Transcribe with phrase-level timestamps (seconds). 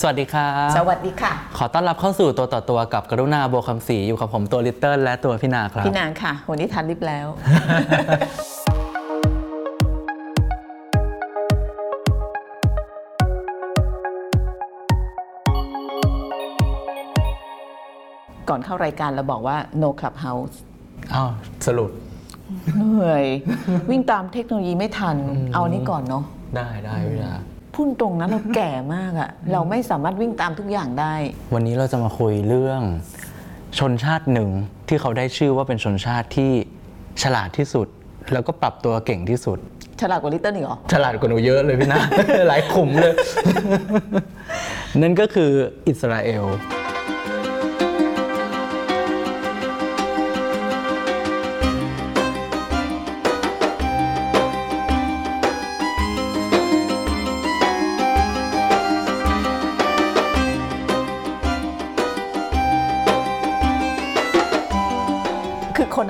[0.00, 7.26] สวัสดีครับสวัสดีค่ะ ขอต้อนรับเข้าสู่ตัวต่อตัวกับกรุณาโบวคำศรีอยู่กับผมตัวลิตเติ้ลและตัวพี่นาครับ พี่นางค่ะวันนี้ทานลิปแล้ว
[18.48, 20.54] ก่อนเข้ารายการเราบอกว่า no clubhouse
[21.14, 21.30] อ้าว
[21.66, 21.90] สรุป
[22.76, 23.24] เหนื่อย
[23.90, 25.16] วิ่งตามเทคโนโลยีไม่ทัน
[25.52, 26.24] เอาอันนี้ก่อนเนาะ
[26.56, 27.34] ได้ได้พี่นา
[27.74, 31.14] พูดตรงนะเราแก่มากอะเราไม่สามารถวิ่งตามทุกอย่างได้
[31.54, 32.80] วันนี้เราจะมาคุยเรื่อง
[33.78, 34.50] ชนชาติหนึ่ง
[34.88, 36.52] ที่เขาได้ชื่อว่าเป็นชนชาติที่
[37.22, 37.86] ฉลาดที่สุด
[38.32, 39.58] แล้วก็ปรับตัวเก่งที่สุด
[40.00, 42.00] ฉลาดกว่าลิตเติ้ลอีกเหรอ ฉลาดกว่าหนูเยอะเลยพี่นา
[42.48, 43.14] หลายขุมเลย
[45.02, 45.50] นั่นก็คือ
[45.88, 46.44] อิสราเอล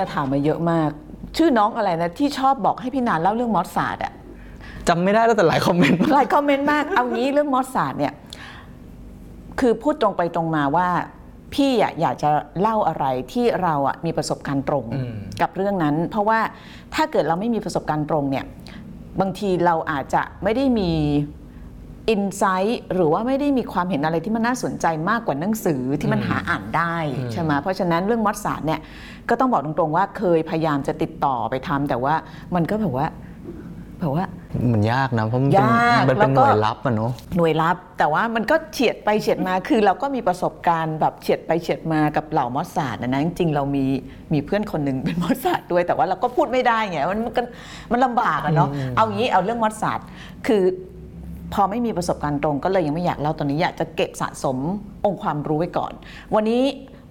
[0.02, 0.90] นน่ะถามมาเยอะมาก
[1.36, 4.12] ชื่อน้องอะไรนะที่ชอบบอกให้พี่นานเล่าเรื่องมอสซาร์ดอะ
[4.88, 8.12] จำไม่ได้แล้วแต่หลายคอมเมนต์หลายคอมเมนต์มาก เอางี้เรื่องมอสซาร์ดเนี่ย
[9.60, 10.88] คือพูดตรงไปตรงมาว่า
[11.54, 12.30] พี่อะอยากจะ
[12.60, 16.38] เล่าอะไรที่เราอะมีประสบการณ์ตรงอืมกับเรื่องนั้น เพราะว่า
[16.94, 18.44] ถ้าเกิดเราไม่มีประสบการณ์ตรงเนี่ย
[19.20, 20.90] บางทีเราอาจจะไม่ได้มี
[22.10, 26.96] insight หรือว่าไม่ได้มีความเห็นอะไรที่มันน่าสนใจมากกว่าหนังสือที่มันหาอ่านได้
[27.32, 28.80] ใช่ไหมเพราะฉะนั้นเรื่องมอสซาร์ดเนี่ย
[29.28, 32.14] ก็ต้องบอกตรงๆว่าเคยพยายามจะติดต่อไปทำแต่ว่า
[32.54, 33.08] มันก็แบบว่า
[34.00, 34.26] แบบว่า
[34.72, 43.84] มันยากนะเพราะมันเป็นยากมันเป็นหแล้วก็น่วยลับอะเนาะหน่วยลับ แต่ว่ามันก็เฉียดไปเฉียดมาคือเราก็มีประสบการณ์แบบเฉียดไปเฉียดมากับเหล่ามอสซาร์ดนะนะจริงๆเรามี
[44.32, 47.42] มีเพื่อนคนหนึ่งเป็นมอสซาร์ดด้วยแต่ว่าเราก็พูดไม่ได้ไงมันมันก็
[47.92, 50.00] มันลำบากอะเนาะเอางี้เอาเรื่องมอสซาร์ด
[50.46, 50.62] คือ
[51.52, 54.58] พอไม่มีประสบการณ์ตรงก็เลยยังไม่อยากเล่าตอนนี้อยากจะเก็บสะสม
[55.04, 55.92] องค์ความรู้ไว้ก่อน
[56.34, 56.62] วันนี้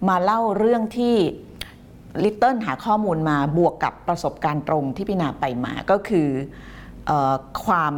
[0.09, 1.15] มาเล่าเรื่องที่
[2.23, 6.27] ลิตเติ้ลหาข้อมูลมาบวกกับประสบการณ์ตรงที่พี่นาไปมาก็คือ
[7.09, 7.33] ออ
[7.65, 7.93] ความ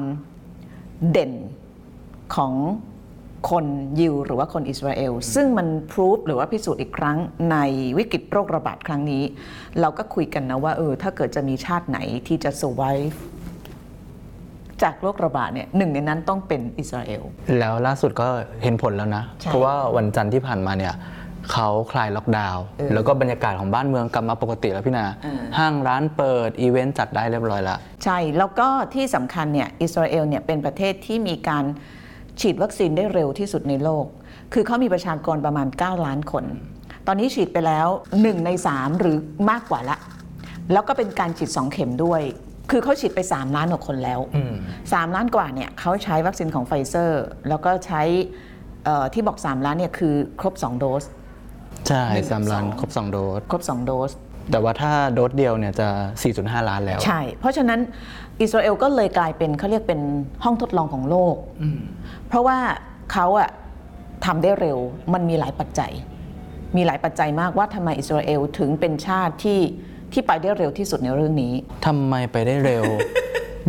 [1.11, 1.33] เด่น
[2.35, 2.53] ของ
[3.49, 3.65] คน
[3.99, 7.17] ยิวหรือว่าคนอิสราเอล ซึ่งมันพรูฟหรือว่าพิสูจน์อีกครั้ง
[7.51, 7.57] ใน
[7.97, 9.23] วิกฤตโรคระบาดครั้งนี้
[9.79, 13.15] เราก็คุยกันนะว่าเออถ้าเกิดจะมีชาติไหนที่จะ survive
[14.83, 17.23] จากโรคระบาดเนี่ยหนึ่งในนั้นต้องเป็นอิสราเอล
[17.59, 18.27] แล้วล่าสุดก็
[18.63, 20.93] เห็นผลแล้วนะใช่เพราะว่าวันจันทร์ที่ผ่านมาเนี่ย
[21.51, 31.63] เขาคลายล็อกดาวน์เออแล้วก็บรรยากาศของบ้านเมืองกลับมาปกติแล้วพี่นาเออห้างร้านเปิด อีเวนต์จัดได้เรียบร้อยแล้วใช่ แล้วก็ที่สำคัญเนี่ยอิสราเอลเนี่ยเป็นประเทศที่มีการ
[32.39, 34.05] ฉีดวัคซีนได้เร็วที่สุดในโลก
[34.53, 36.45] คือเขามีประชากรประมาณ 9 ล้านคน
[37.07, 39.17] ตอนนี้ฉีดไปแล้ว 1 ใน 3 หรือ
[39.49, 39.97] มากกว่าละ
[40.71, 42.21] แล้วก็เป็นการฉีด 2 เข็มด้วย
[42.73, 44.53] คือเขาฉีดไป 3 ล้านกว่าคนแล้วอืม
[44.83, 48.01] 3ล้านกว่าเนี่ยเขาใช้วัคซีนของไฟเซอร์ แล้วก็ใช้
[48.85, 51.03] เอ่อที่บอก 3 ล้านเนี่ยคือครบ 2 โดส
[51.87, 54.11] ใช่หนึ่งสามล้านสองครบ 2 โดส ครบ 2 โดส
[54.51, 55.87] แต่ว่าถ้าโดสเดียวเนี่ยจะ
[56.29, 57.79] 4.5 ล้านแล้ว ใช่ เพราะฉะนั้น
[58.41, 60.01] อิสราเอลก็เลยกลายเป็นเขาเรียกเป็น
[60.43, 61.35] ห้องทดลองของโลก
[62.27, 62.57] เพราะว่า
[63.11, 63.49] เขาอะ
[64.25, 64.77] ทำได้เร็ว
[65.13, 65.91] มันมีหลายปัจจัย
[66.75, 69.59] มีหลายปัจจัยมากว่าทำไมอิสราเอลถึงเป็นชาติที่
[70.13, 71.53] ที่ไปได้เร็วที่สุดในเรื่องนี้
[71.85, 72.83] ทำไมไปได้เร็ว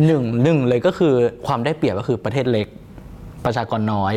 [0.05, 1.13] หนึ่งหนึ่งเลยก็คือ
[1.47, 2.67] ความได้เปรียบก็คือประเทศเล็ก
[3.45, 4.13] ประชากรน้อย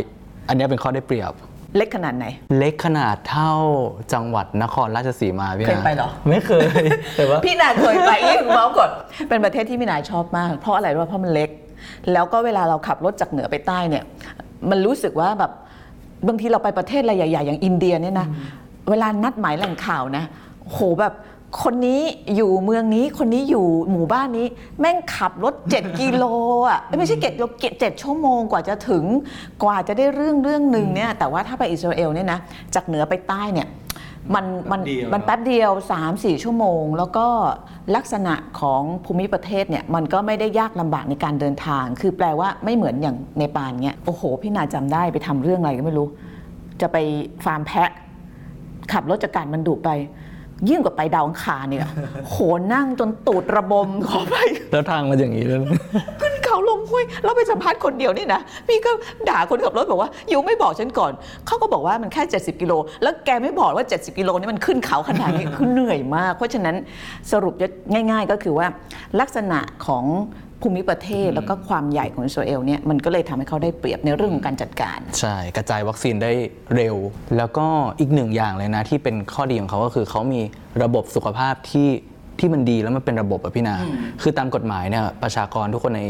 [0.49, 1.33] อันนี้เป็นข้อได้เปรียบ
[1.77, 2.27] เล็กขนาดไหน
[2.59, 3.53] เล็กขนาดเท่า
[4.13, 6.65] จังหวัดนครราชสีมาพี่เคยนะไปเหรอ ไม่เคย
[7.17, 8.91] แต่ว่า พี่นาเคยไปยิ่งเมาส์ก่อน
[9.29, 11.51] เป็นประเทศที่พี่นายชอบมาก เพราะอะไรรู้ไหมเพราะมันเล็ก
[12.13, 14.05] แล้วก็เวลาเราขับรถจากเหนือไปใต้เนี่ย
[14.71, 15.53] มันรู้สึกว่าแบบ
[16.29, 18.27] บางทีเราไปประเทศอะไรใหญ่ๆอย่างอินเดียเนี่ยนะ
[18.91, 20.25] เวลานัดหมายแหล่งข่าวนะ
[20.71, 21.15] โหแบบ
[21.63, 22.01] คนนี้
[22.37, 24.47] อยู่เมืองนี้คนนี้อยู่หมู่บ้านนี้
[24.81, 26.25] แม่งขับรถ 7 กิโล
[26.69, 27.47] อะเอ้ยไม่ใช่เจ็ดกิโล
[27.81, 29.05] เจ็ดชั่วโมงกว่าจะถึง
[29.63, 32.41] กว่าจะได้เรื่องเรื่องหนึ่งเนี่ยแต่ว่าถ้าไปอิสราเอลเนี่ยนะ
[32.75, 33.69] จากเหนือไปใต้เนี่ย
[34.35, 35.71] มันมันแป๊บเดียวมันแป๊บเดียว
[36.09, 37.27] 3-4 ชั่วโมง แล้วก็
[37.97, 46.09] ลักษณะของภูมิประเทศเนี่ยมันก็ไม่ได้ยากลำบากในการเดินทาง คือแปลว่าไม่เหมือนอย่างในปานเนี่ยโอ้โห พี่นาจำได้ไปทำเรื่องอะไรก็ไม่รู้
[46.81, 46.97] จะไป
[47.45, 47.91] ฟาร์มแพะ
[48.93, 49.91] ขับรถจากการมันดุไป
[50.69, 51.89] ยิ่งกว่าไปดาวอังคารเนี่ย
[52.29, 52.35] โห
[52.75, 54.37] นั่งจนตูดระบมขอไป
[54.73, 55.59] แล้วทางมันอย่างนี้เลย
[56.21, 58.91] ขึ้นเขาลงห้วยแล้วไปสัมภาษณ์คนเดียวนี่นะพี่ก็
[59.29, 61.13] ด่าคนขับรถบอกว่ายูไม่บอกฉันก่อน
[61.47, 62.73] เขาก็บอกว่ามันแค่ 70 กิโล
[63.03, 66.75] แล้วแกไม่บอกว่า 70 กิโลนี่มันขึ้นเขาขนาดนี้คือเหนื่อยมาก เพราะฉะนั้น
[67.33, 67.55] สรุป
[68.11, 68.67] ง่าย ๆ ก็คือว่า
[69.21, 70.05] ลักษณะของ
[70.61, 76.33] ภูมิประเทศแล้วก็ความใหญ่ของอิสราเอลเนี่ยมันก็เลยทำให้เขาได้เปรียบในเรื่องของการจัดการ ใช่กระจายวัคซีนได้
[76.77, 76.97] เร็ว
[77.37, 77.67] แล้วก็
[78.01, 80.41] อีกหนึ่งอย่างเลยนะ ที่เป็นข้อดีของเขาก็คือเขามี
[80.83, 81.89] ระบบสุขภาพที่
[82.39, 83.77] ที่มันดีแล้วมันเป็นระบบอะพี่นา
[84.23, 86.03] คือตามกฎหมายเนี่ยประชากรทุกคนใน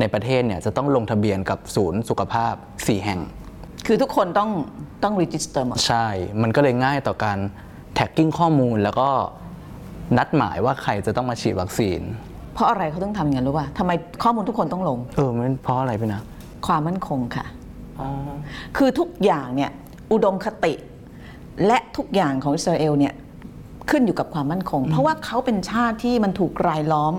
[0.00, 3.20] ในประเทศเนี่ยจะต้องลงทะเบียนกับศูนย์สุขภาพ 4 แห่ง
[3.86, 4.50] คือทุกคนต้อง
[5.02, 6.06] ต้อง register หมดใช่
[6.42, 7.38] มันก็เลยง่ายต่อการ
[7.94, 9.08] tracking ข้อมูลแล้วก็
[10.18, 12.00] นัดหมายว่าใครจะต้องมาฉีดวัคซีน
[12.56, 13.92] เพราะอะไรเขาต้องทำอย่างนั้นรู้ป่ะทำไม
[14.22, 16.22] ข้อมูลทุกคนต้องลง เออมันเพราะอะไรพี่นะ
[16.66, 17.46] ความมั่นคงค่ะ
[18.76, 19.70] คือทุกอย่างเนี่ย
[20.12, 20.72] อุดมคติ
[21.66, 23.14] และทุกอย่างของอิสราเอลเนี่ย
[23.90, 27.14] ขึ้นอยู่กับความมั่นคง เพราะว่าเขาเป็นชาติที่มันถูกรายล้อม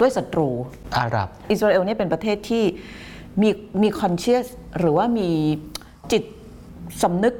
[0.00, 0.50] ด้วยศัตรู
[0.96, 2.64] อาหรับ อิสราเอลเนี่ยเป็นประเทศที่
[3.42, 3.48] มี
[3.82, 4.46] มีคอนเชียส
[4.78, 5.30] หรือว่ามี
[6.12, 6.22] จิต
[7.02, 7.34] สำนึก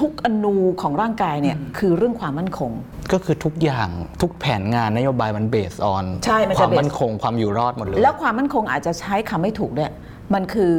[0.00, 2.70] ทุกอนูของร่างกายเนี่ยคือเรื่องความมั่นคง
[3.12, 3.88] ก็คือทุกอย่าง
[4.22, 9.92] ทุกแผนงานนโยบายมันเบสออนใช่มันคจะวาม base มั่นคงความอยู่รอดหมดเลย แล้วความมั่นคงอาจจะใช้คำไม่ถูกด้วย
[10.34, 10.72] มันคือ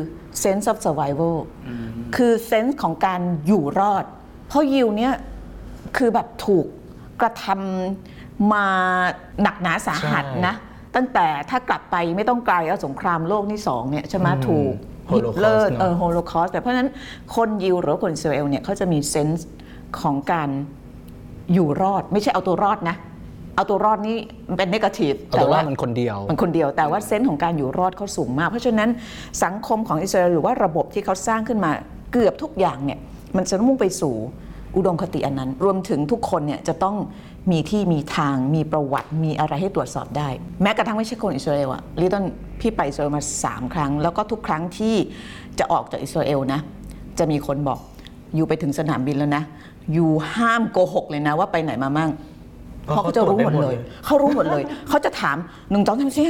[0.44, 1.36] sense of survival
[2.16, 4.06] คือ sense ของการอยู่รอด
[4.48, 5.14] เพราะยิวเนี่ย
[5.98, 6.66] คือแบบถูก
[7.22, 8.68] กระทำมา
[9.42, 10.56] หนักหนาสาหัสใช่นะ
[10.96, 14.74] ตั้งแต่ถ้ากลับไปไม่ต้องไกลเอาสงครามโลกที่สองเนี่ยใช่ไหมอืมถูก
[15.12, 16.90] Holocaust ฮิตเลอร์เนอะ เออโฮโลคอสแต่เพราะฉะนั้น
[17.36, 19.48] คนยิวหรือว่าคนอิสราเอลเนี่ยเขาจะมี sense
[20.02, 20.50] ของการ
[21.54, 22.96] อยู่รอดไม่ใช่เอาตัวรอดนะ
[23.56, 24.18] เอาตัวรอดนี่
[24.50, 28.90] มันเป็นนกาทีฟเอาตัวว่ามันคนเดียว มันคนเดียวแต่ว่าเซนส์ของการอยู่รอดเขาสูงมาก เพราะฉะนั้น
[29.44, 31.72] สังคมของอิสราเอลหรือว่าระบบที่เขาสร้างขึ้นมา
[32.14, 33.00] เกือบทุกอย่างเนี่ย
[33.36, 34.16] มันจะมุ่งไปสู่
[34.76, 36.96] อุดมคติอันนั้น รวมถึงทุกคนเนี่ยจะต้อง
[37.52, 40.30] มีที่มีทางมีประวัติมีอะไรให้ตรวจสอบได้
[40.62, 42.24] แม้กระทั่งไม่ใช่คนอิสราเอลอะลิตอน
[42.60, 44.96] พี่ไปอิสราเอลมาสามครั้ง แล้วก็ทุกครั้งที่
[45.60, 46.60] จะออกจากอิสราเอลนะ
[47.20, 47.80] จะมีคนบอก
[48.36, 49.44] อยู่ไปถึงสนามบินแล้วนะ
[49.94, 52.12] อยู่ห้ามโกหกเลยนะว่าไปไหนมามั่ง
[52.86, 53.76] เพราะเขาจะรู้หมดเลย
[54.06, 55.38] เขารู้หมดเลย เขาจะถาม
[55.72, 56.26] หนึ่งสองสามสี่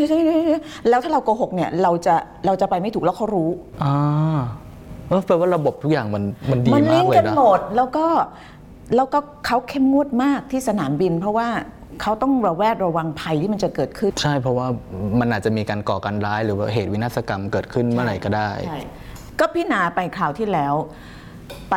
[0.89, 2.15] แล้วถ้าเราโกหกเนี่ยเราจะ
[2.45, 3.49] เราจะไปไม่ถูกแล้วเขารู้
[3.83, 3.95] อ่า
[5.07, 8.05] เออแปลว่าระบบทุกอย่างมันมันดีมันมาลิกงก์เลกัยนนะหมดแล้วก็
[8.95, 11.47] แล้วก็เขาเข้มงวดมากที่สนามบิน เพราะว่า
[12.01, 14.67] เขาต้องระแวดระวังภัยที่มันจะเกิดขึ้น ใช่เพราะว่า
[15.19, 18.79] มันอาจจะมีการก่อการร้าย หรือว่าเหตุวินาศกรรมเกิดขึ้นเมื่อไหร่ก็ได้ใช่
[19.39, 20.73] ก็พี่นาไปคราวที่แล้ว
[21.71, 21.75] ไป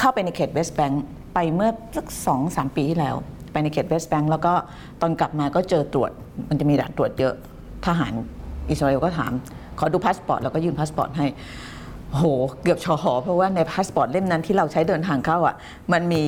[0.00, 1.04] เข้าไปในเขตเวสต์แบงค์
[1.34, 3.14] ไปเมื่อสักสองสามปีที่แล้ว
[3.52, 4.52] ไปในเขตเวสต์แบงค์แล้วก็
[5.00, 6.10] ตอนกลับมาก็เจอตรวจ
[6.48, 7.34] มันจะมีด่านตรวจเยอะ
[7.86, 8.12] ทหาร
[8.70, 9.32] อิสราเอลก็ถาม
[9.78, 11.26] ขอดูพาสปอร์ตแล้วก็ยื่นพาสปอร์ตให้
[12.12, 12.22] โห
[12.62, 15.54] เกือบชอหอเพราะว่าในพาสปอร์ตเล่มนั้นที่เราใช้เดินทางเข้าอะ
[15.92, 16.22] มันมี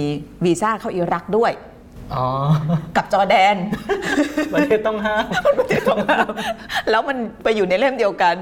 [0.45, 1.53] วีซ่าเข้าอิรักด้วย
[2.15, 2.27] อ๋อ
[2.97, 3.57] กับจอร์แดน
[4.55, 5.25] ประเทศต้องห้าม
[6.91, 8.35] แล้วมันไปอยู่ในเล่มเดียวกัน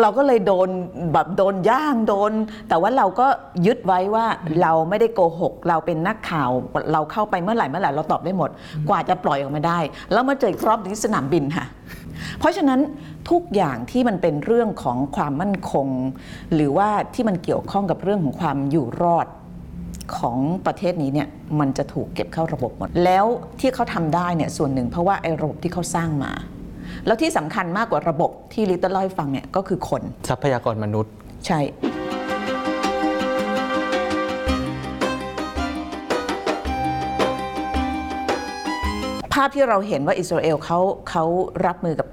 [0.00, 0.68] เราก็เลยโดน
[1.12, 2.32] แบบโดนย่างโดน
[2.68, 3.26] แต่ว่าเราก็
[3.66, 4.26] ยึดไว้ว่า
[4.62, 6.50] เราไม่ได้โกหก เราเป็นนักข่าว
[6.92, 8.50] เราเข้าไปเมื่อไหร่เมื่อไหร่เราตอบได้หมด
[8.88, 9.78] กว่าจะปล่อยออกมาได้
[10.12, 11.64] แล้วมาเจออีกรอบที่สนามบินค่ะ
[12.38, 12.80] เพราะฉะนั้น
[13.30, 15.88] ทุกอย่างที่มันเป็นเรื่องของความมั่นคง
[16.54, 19.26] หรือว่าที่มันเกี่ยวข้องกับเรื่องของความอยู่รอด
[20.18, 21.28] ของประเทศนี้เนี่ย
[21.60, 23.26] มันจะถูกเก็บเข้าระบบหมด แล้ว
[23.60, 26.32] ที่เขาทำได้เนี่ยส่วนหนึ่งเพราะว่าไอ้ระบบที่เขาสร้างมา
[27.06, 31.12] แล้วที่สำคัญมากกว่าระบบที่ลิตเติ้ลเล่าให้ฟังเนี่ยก็คือคน ทรัพยากรมนุษย์
[31.46, 31.60] ใช่
[39.32, 40.78] ภาพที่เราเห็นว่าอิสราเอลเขา
[41.10, 41.24] เขา
[41.66, 42.08] รับมือกับ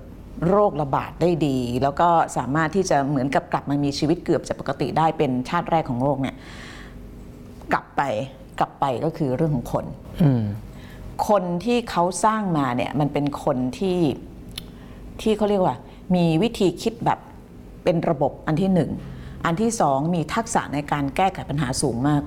[0.49, 6.35] โรคระบาดได้ดี แล้วก็สามารถที่จะเหมือนกับกลับมามีชีวิตเกือบจะปกติได้เป็นชาติแรกของโลกเนี่ย
[7.73, 8.01] กลับไป
[8.59, 9.85] กลับไปก็คือเรื่องของคน
[10.23, 10.43] อืม
[11.27, 13.99] คนที่เขาสร้างมาเนี่ยมันเป็นคนที่
[15.21, 15.77] ที่เขาเรียกว่า
[16.15, 17.19] มีวิธีคิดแบบ
[17.83, 18.91] เป็นระบบอันที่หนึ่ง
[19.45, 22.21] อันที่สองมีทักษะในการแก้ไขปัญหาสูงมาก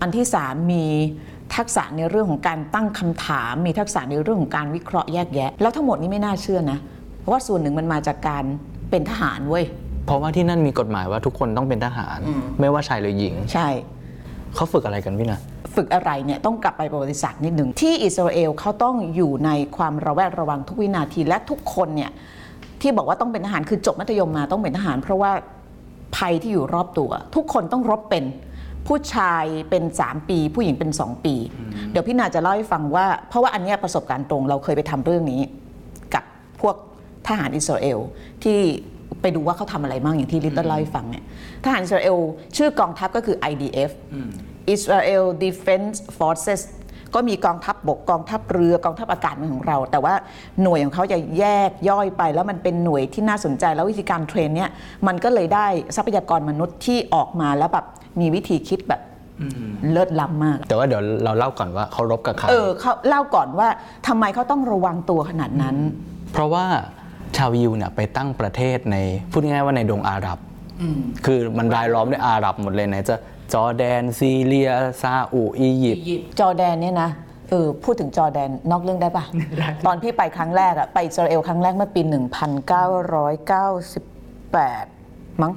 [0.00, 0.84] อันที่สามมี
[1.56, 6.78] ทักษะในเรื่องของการตั้งคำถาม มีทักษะในเรื่องของการวิเคราะห์แยกแยะ แล้วทั้งหมดนี้ไม่น่าเชื่อนะ
[7.18, 8.44] เพราะว่าส่วนหนึ่งมันมาจากการ
[8.90, 9.64] เป็นทหารเว้ย
[10.06, 12.18] เพราะว่าที่นั่นมีกฎหมายว่าทุกคนต้องเป็นทหาร
[12.60, 13.68] ไม่ว่าชายหรือหญิง ใช่
[14.54, 15.40] เขาฝึกอะไรกันพี่นะ
[15.74, 22.10] ฝึกอะไรเนี่ยต้องกลับไปประวัติศาสตร์นิดหนึ่งที่อิสราเอลเขาต้องอยู่ในความระแวดระวังทุกวินาทีและทุกคนเนี่ย
[22.80, 25.32] ที่บอกว่าต้องเป็นทหารคือจบมัธยมมาต้องเป็นทหาร เพราะว่า
[26.16, 28.24] ภัยที่อยู่รอบตัว ทุกคนต้องรบเป็น
[28.86, 31.34] ผู้ชายเป็น 3 ปี ผู้หญิงเป็น 2 ปี
[31.90, 35.40] เดี๋ยวพี่นาจะเล่าให้ฟังว่า เพราะว่าอันเนี้ยประสบการณ์ตรงเราเคยไปทำเรื่องนี้
[36.14, 36.24] กับ
[36.60, 36.74] พวก
[37.28, 37.98] ทหารอิสราเอล
[38.44, 38.58] ที่
[39.24, 41.24] ไปดูว่าเขาทำอะไรบ้างอย่างที่ลิตเติ้ลเล่าให้ฟังเนี่ย
[41.64, 42.18] ทหารอิสราเอล
[42.56, 43.90] ชื่อกองทัพก็คือ IDF
[44.74, 46.62] Israel Defense Forces
[47.14, 50.14] ก็มีกองทัพบบกกองทัพเรือกองทัพอากาศเหมือนของเรา แต่ว่า
[50.62, 54.70] หน่วยของเขาจะแยกย่อยไป แล้วมันเป็นหน่วยที่น่าสนใจแล้ววิธีการเทรนเนี่ย
[55.06, 55.66] มันก็เลยได้
[55.96, 57.86] ทรัพยากรมนุษย์ที่ออกมาแล้วแบบ
[58.20, 59.00] มีวิธีคิดแบบ
[59.92, 63.68] เลิศล้ำมาก แต่ว่าเดี๋ยวเราเล่าก่อนว่าเขารบกับใครเออเขาเล่าก่อนว่า
[64.06, 65.76] ทำไมเขาต้องระวังตัวขนาดนั้น
[66.32, 66.64] เพราะว่า
[67.36, 68.96] ชาวยิวเนี่ยไปตั้งประเทศใน
[69.30, 70.38] พูดง่ายๆว่าในดงอาหรับ
[71.26, 73.14] คือมันรายล้อมด้วยอาหรับหมดเลยไหนจะ
[73.52, 74.70] จอร์แดนซีเรีย
[75.02, 76.02] ซาอุอียิปต์
[76.40, 77.10] จอร์แดนเนี่ยนะ
[77.50, 79.24] เออพูดถึงจอร์แดนนอกเรื่องได้ปะ
[79.86, 82.10] ตอนพี่ไปครั้งแรกอะไปอิสราเอลครั้งแรกเมื่อปี 1998
[85.42, 85.52] มั้ง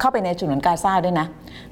[0.00, 1.26] เข้าไปในฉนวนกาซาด้วยนะ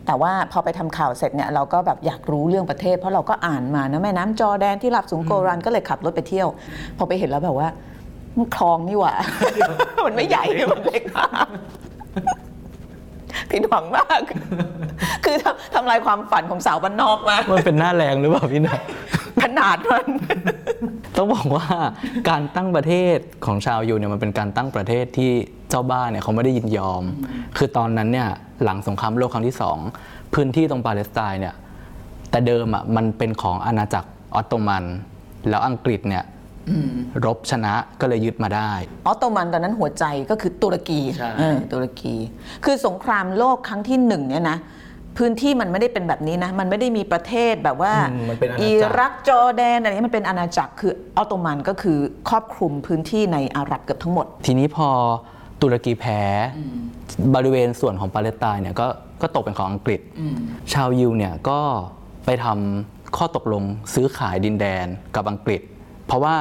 [0.07, 6.49] แต่ว่าพอไปทำข่าวเสร็จเนี่ยเราก็แบบอยากรู้เรื่องประเทศ เพราะเราก็อ่านมานะแม่น้ำจอร์แดนที่รับสูงโกรันก็เลยขับรถไปเที่ยว
[6.97, 7.69] พอไปเห็นแล้วแบบว่า
[8.37, 9.15] มันคลองนี่หว่า
[10.07, 11.49] มันไม่ใหญ่มันเล็กมาก
[13.51, 14.21] ผิดหวังมาก
[15.25, 18.77] คือทำทำลายความฝันของสาวบ้านนอกมากมันเป็นหน้าแรงหรือเปล่าพี่นา
[19.43, 20.05] ขนาดมัน
[21.17, 21.67] ต้องบอกว่า
[22.29, 25.31] การตั้งประเทศของชาวยูเนี่ยมันเป็นการตั้งประเทศที่
[25.71, 27.03] เจ้าบ้านเนี่ยเขาไม่ได้ยินยอม
[27.57, 28.29] คือตอนนั้นเนี่ย
[28.65, 29.79] หลังสงครามโลกครั้งที่สอง
[30.35, 31.55] พื้นที่ตรงปาเลสไตน์เนี่ย
[32.31, 34.85] แต่เดิมอะมันเป็นของอาณาจักรออตโตมัน
[35.49, 36.25] แล้วอังกฤษเนี่ย
[37.25, 38.73] รบชนะก็เลยยึดมาได้
[39.07, 42.15] ออตโตมันตอนนั้นหัวใจก็คือตุรกีใช่เออตุรกี
[42.65, 44.59] คือสงครามโลกครั้งที่หนึ่งเนี่ยนะ
[45.19, 51.99] พื้นที่มันไม่ได้เป็นแบบนี้นะ มันไม่ได้มีประเทศแบบว่าอืมมันเป็นอาณาจักรอิรักจอร์แดนอะไรเงี้ยมันเป็นอาณาจักรคือออตโตมันก็คือ
[52.29, 54.89] ครอบคลุมพื้นที่ในอาหรับเกือบทั้งหมด ทีนี้พอ
[55.63, 56.21] ตุรกีแพ้
[57.35, 58.87] บริเวณส่วนของปาเลสไตน์เนี่ยก็
[59.23, 60.01] ก็ตกเป็นของอังกฤษ
[60.73, 61.61] ชาวยิวเนี่ยก็
[62.27, 63.63] ไปทำข้อตกลง
[63.95, 64.87] ซื้อขายดินแดน
[65.17, 65.61] กับอังกฤษ
[66.11, 66.37] เพราะว่า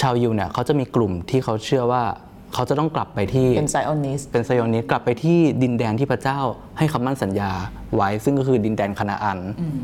[0.00, 2.04] ชาวยิวเนี่ยเขาจะมีกลุ่มที่เขาเชื่อว่า
[2.54, 6.40] เขาจะต้องกลับไปที่เป็นไซออนิสต์เป็นไซออนิสต์กลับไปที่ดินแดนที่พระเจ้า
[6.78, 7.50] ให้คำมั่นสัญญา
[7.96, 9.38] ไว้ ซึ่งก็คือดินแดนคานาอัน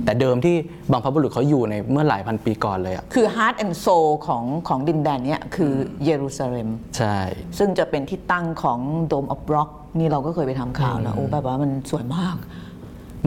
[0.04, 0.56] แต่เดิมที่
[0.90, 5.72] บางพบุรุษเขาอยู่ในเมื่อหลายพันปีก่อนเลยอะคือ heart and soul ของของดินแดนเนี้ยคือ
[6.04, 7.16] เยรูซาเล็ม ใช่
[7.58, 8.78] ซึ่งจะเป็นที่ตั้งของ
[9.12, 12.36] Dome of Rock นี่เราก็เคยไปทำข่าวนะโอ้แบบว่ามันสวยมาก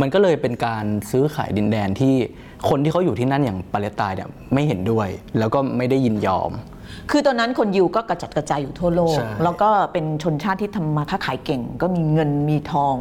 [0.02, 2.14] มันก็เลยเป็นการซื้อขายดินแดนที่
[2.70, 6.52] คนที่เขาอยู่ที่นั่นอย่างปาเลสไตน์เนี่ยไม่เห็นด้วย แล้วก็ไม่ได้ยินยอม
[7.12, 12.96] คือตอนนั้นคนยิวก็กระจัดกระจายอยู่ทั่วโลกใช่แล้วก็เป็นชนชาติที่ทำมาค้าขายเก่ง ก็มีเงินมีทอง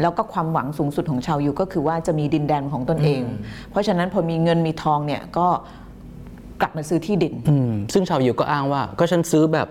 [0.00, 3.22] แล้วก็ความหวังสูงสุดของชาวยิวก็คือว่าจะมีดินแดนของตนเอง
[3.70, 5.46] เพราะฉะนั้นพอมีเงินมีทองเนี่ยก็
[6.60, 9.68] กลับมาซื้อที่ดินอืมซึ่งชาวยิวก็อ้างว่า ก็ฉันซื้อแบบ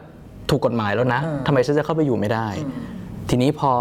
[0.50, 2.48] ถูกกฎหมายแล้วนะทำไมฉันจะเข้าไปอยู่ไม่ได้
[3.30, 3.72] ทีนี้พอ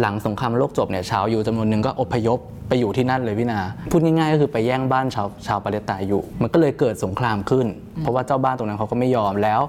[0.00, 2.38] หลังสงครามโลกจบเนี่ยชาวยิวจำนวนหนึ่งก็อพยพ
[2.68, 3.60] ไปอยู่ที่นั่นเลยพี่นา
[3.90, 7.66] พูดง่ายๆก็คือไปแย่งบ้านชาวชาวปาเลสไตน์อยู่ มันก็เลยเกิดสงครามขึ้น
[8.00, 9.60] เพราะว่าเจ้าบ้านตรงนั้นเขาก็ไม่ยอมแล้ว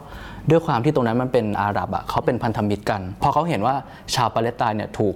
[0.49, 3.75] ด้วยความที่ตรงนั้นมันเป็นอาหรับอะเขาเป็นพันธมิตรกันพอเขาเห็นว่า
[4.15, 5.15] ชาวปาเลสไตน์เนี่ยถูก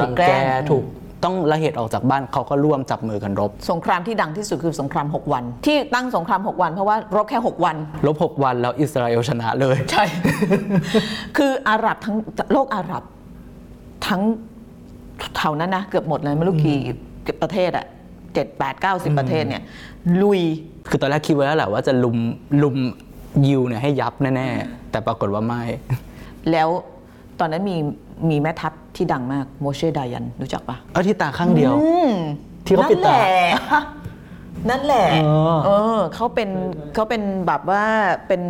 [0.00, 0.84] รังถูกแกแกล้งถูก
[1.24, 10.04] ต้องละเหตุออกจากบ้านเขาก็ร่วมจับมือกันรบ สงครามที่ดังที่สุดคือสงคราม 6 วัน ที่ตั้งสงคราม 6 วันเพราะว่ารบแค่ 6 วันลบหกวันแล้วอิสราเอลชนะเลย ใช่
[11.36, 12.16] คืออาหรับทั้ง
[12.52, 13.02] โลกอาหรับ
[14.06, 14.22] ทั้ง
[15.36, 16.78] แถวนั้นนะเกือบหมดเลยไม่รู้กี่
[17.22, 17.86] เกือบประเทศอะ
[18.34, 19.62] เจ็ดแปดเก้าสิบประเทศเนี่ย
[20.22, 20.40] ลุย
[20.88, 22.16] คือตอนแรกคิดไว้แล้วแหละว่าจะลุม
[22.62, 22.76] ลุม
[23.46, 25.62] ยิวเนี่ยให้ยับแน่ๆ แต่ปรากฏว่าไม่
[26.50, 26.68] แล้ว
[27.40, 27.76] ตอนนั้นมี
[28.30, 31.74] มีแม่ทัพที่ดังมากโมเชดายันรู้จักปะเอาที่ตาข้างเดียว
[32.66, 33.18] ที่เขาปิดนั่นแหตา
[33.72, 33.82] ละ
[34.70, 36.48] นั่นแหละเออเออเขาเป็น
[36.94, 37.84] เขาเป็นแบบว่า
[38.28, 38.40] เป็น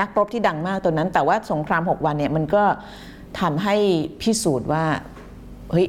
[0.00, 2.62] นักรบที่ดังมากตัวนั้น แต่ว่าสงคราม6วันเนี่ยมันก็
[3.40, 3.76] ทำให้
[4.22, 4.84] พิสูจน์ว่า
[5.70, 5.86] เฮ้ย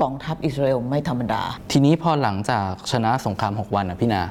[0.00, 4.22] กองทัพอิสราเอลไม่ธรรมดา ทีนี้พอหลังจากชนะสงคราม 6 วันอะพี่นา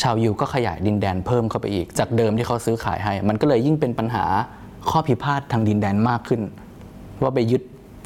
[0.00, 4.24] ชาวยิวก็ขยายดินแดนเพิ่มเข้าไปอีก จากเดิมที่เขาซื้อขายให้ มันก็เลยยิ่งเป็นปัญหา
[4.90, 6.40] ข้อพิพาททางดินแดนมากขึ้น
[7.22, 7.62] ว่าไปยึด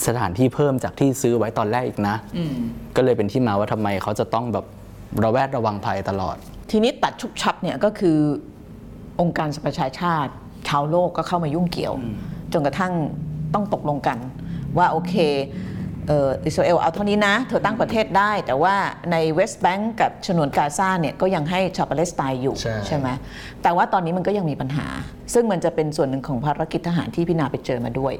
[0.06, 2.16] สถานที่เพิ่มจากที่ซื้อไว้ตอนแรกอีกนะ
[2.96, 4.64] ก็เลยเป็นที่มาว่าทำไมเขาจะต้องแบบ
[5.24, 6.36] ระแวดระวังภัยตลอด
[6.70, 8.18] ทีนี้ตัดชุบชับเนี่ยก็คือ
[9.20, 10.32] องค์การสหประชาชาติ
[10.68, 11.94] ชาวโลกก็เข้ามายุ่งเกี่ยว
[12.52, 12.92] จนกระทั่ง
[13.54, 14.18] ต้องตกลงกัน
[14.78, 15.14] ว่าโอเค
[16.08, 18.74] เอ่ออิสราเอลเอาเท่านี้นะ เธอตั้งประเทศได้ แต่ว่า
[19.12, 22.54] ในเวสต์แบงก์กับฉนวนกาซาเนี่ยก็ยังให้ชาวปาเลสไตน์อยู่
[22.86, 23.08] ใช่ไหม
[23.62, 24.86] แต่ว่าตอนนี้มันก็ยังมีปัญหา
[25.34, 28.14] ซึ่งมันจะเป็นส่วนหนึ่งของภารกิจทหารที่พี่นาไปเจอมาด้วย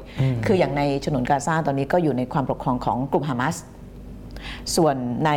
[0.45, 3.55] คืออย่างในฉนวนกาซาตอนนี้ก็อยู่ในความปกครองของกลุ่มฮามาส
[4.75, 5.31] ส่วนใน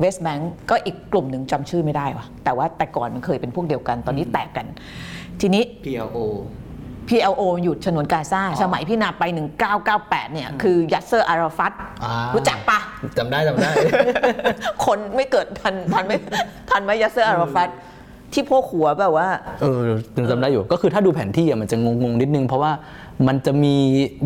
[0.00, 4.66] เวสต์แบงก์ก็อีกกลุ่มหนึ่งจำชื่อไม่ได้ว่ะแต่ว่าแต่ก่อนมันเคยเป็นพวกเดียวกันตอนนี้แตกกัน
[5.40, 6.18] ทีนี้ PLO
[7.08, 9.24] PLO อยู่ฉนวนกาซาสมัยพี่นาไป
[9.78, 11.72] 1998 เนี่ย คือยัสเซอร์อาราฟัต
[12.04, 12.78] อ่ารู้รู้จักปะ
[13.18, 13.70] จำได้จำได้
[14.84, 16.16] คนไม่เกิดทันทันไม่
[16.70, 17.68] ทันไหมยัสเซอร์อาราฟัต
[18.32, 19.28] ที่พวกหัวแบบว่า
[19.60, 19.80] เออ
[20.16, 22.72] ยังจำได้อยู่ ก็คือถ้าดูแผนที่อะมันจะงงๆนิดนึง เพราะว่า
[23.28, 23.74] มันจะมี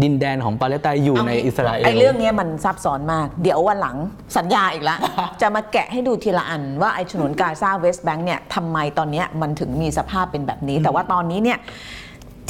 [0.02, 3.96] ดินแดนของปาเลสไตน์อยู่ในอิสราเอลไอ้เรื่องเนี้ยมันซับซ้อนมาก เดี๋ยววันหลัง
[4.36, 4.96] สัญญาอีกละ
[5.40, 11.58] จะมาแกะให้ดูทีละอันว่าไอ้ฉนวนกาซาเวสต์แบงค์เนี่ยทำไมตอนเนี้ยมันถึงมีสภาพเป็นแบบนี้ แต่ว่าตอนนี้เนี่ย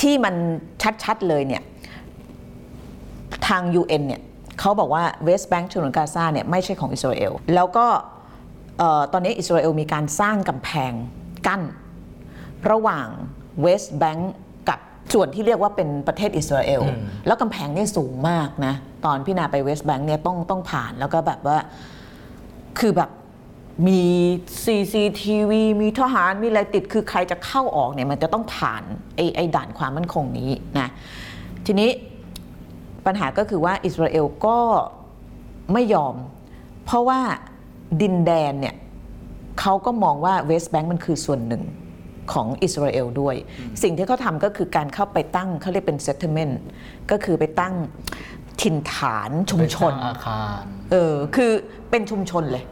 [0.00, 0.35] ที่มัน
[1.05, 1.62] ชัด ๆ เลยเนี่ย
[3.49, 4.21] ทาง UN เนี่ย
[4.61, 7.87] เขาบอกว่าเวสต์แบงค์ฉนวนกาซาเนี่ยไม่ใช่ของอิสราเอลแล้วก็
[8.79, 10.93] เอ่อตอนนี้อิสราเอลมีการสร้างกำแพง
[11.47, 11.62] กั้น
[12.71, 13.09] ระหว่าง
[13.62, 14.35] เวสต์แบงก์
[14.69, 14.79] กับ
[15.15, 16.83] ส่วนที่เรียกว่าเป็นประเทศอิสราเอล
[17.26, 18.75] แล้วกำแพงเนี่ยสูงมากนะ
[19.05, 21.59] ตอนพี่นาไปเวสต์แบงก์เนี่ยต้องต้องผ่านแล้วก็แบบว่า
[22.79, 23.11] คือแบบ
[23.87, 24.02] มี
[24.64, 25.52] CCTV
[25.83, 28.83] มีทหารมีอะไรติดคือใครจะเข้าออกเนี่ยมันจะต้องผ่าน
[29.16, 30.88] ไอ้ไอ้ด่านความมั่นคงนี้นะ
[31.66, 31.90] ทีนี้
[33.06, 34.59] ปัญหาก็คือว่าอิสราเอลก็
[35.73, 36.14] ไม่ยอม
[36.85, 37.21] เพราะว่า
[38.02, 38.75] ดินแดนเนี่ย
[39.61, 41.62] เขาก็มองว่าเวสต์แบงก์มันคือส่วนหนึ่ง
[42.33, 43.35] ของอิสราเอลด้วย
[43.83, 46.54] สิ่งที่เขาทำก็คือการเข้าไปตั้งเขาเรียกเป็น settlement
[47.11, 47.75] ก็คือไปตั้ง
[48.61, 51.52] ถิ่นฐานชุมชนอาคารเออคือ
[51.90, 52.64] เป็นชุมชนเลย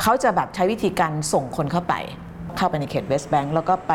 [0.00, 1.94] เขาจะแบบใช้วิธีการส่งคนเข้าไป
[2.56, 3.92] เข้าไปในเขตเวสต์แบงก์แล้วก็ไป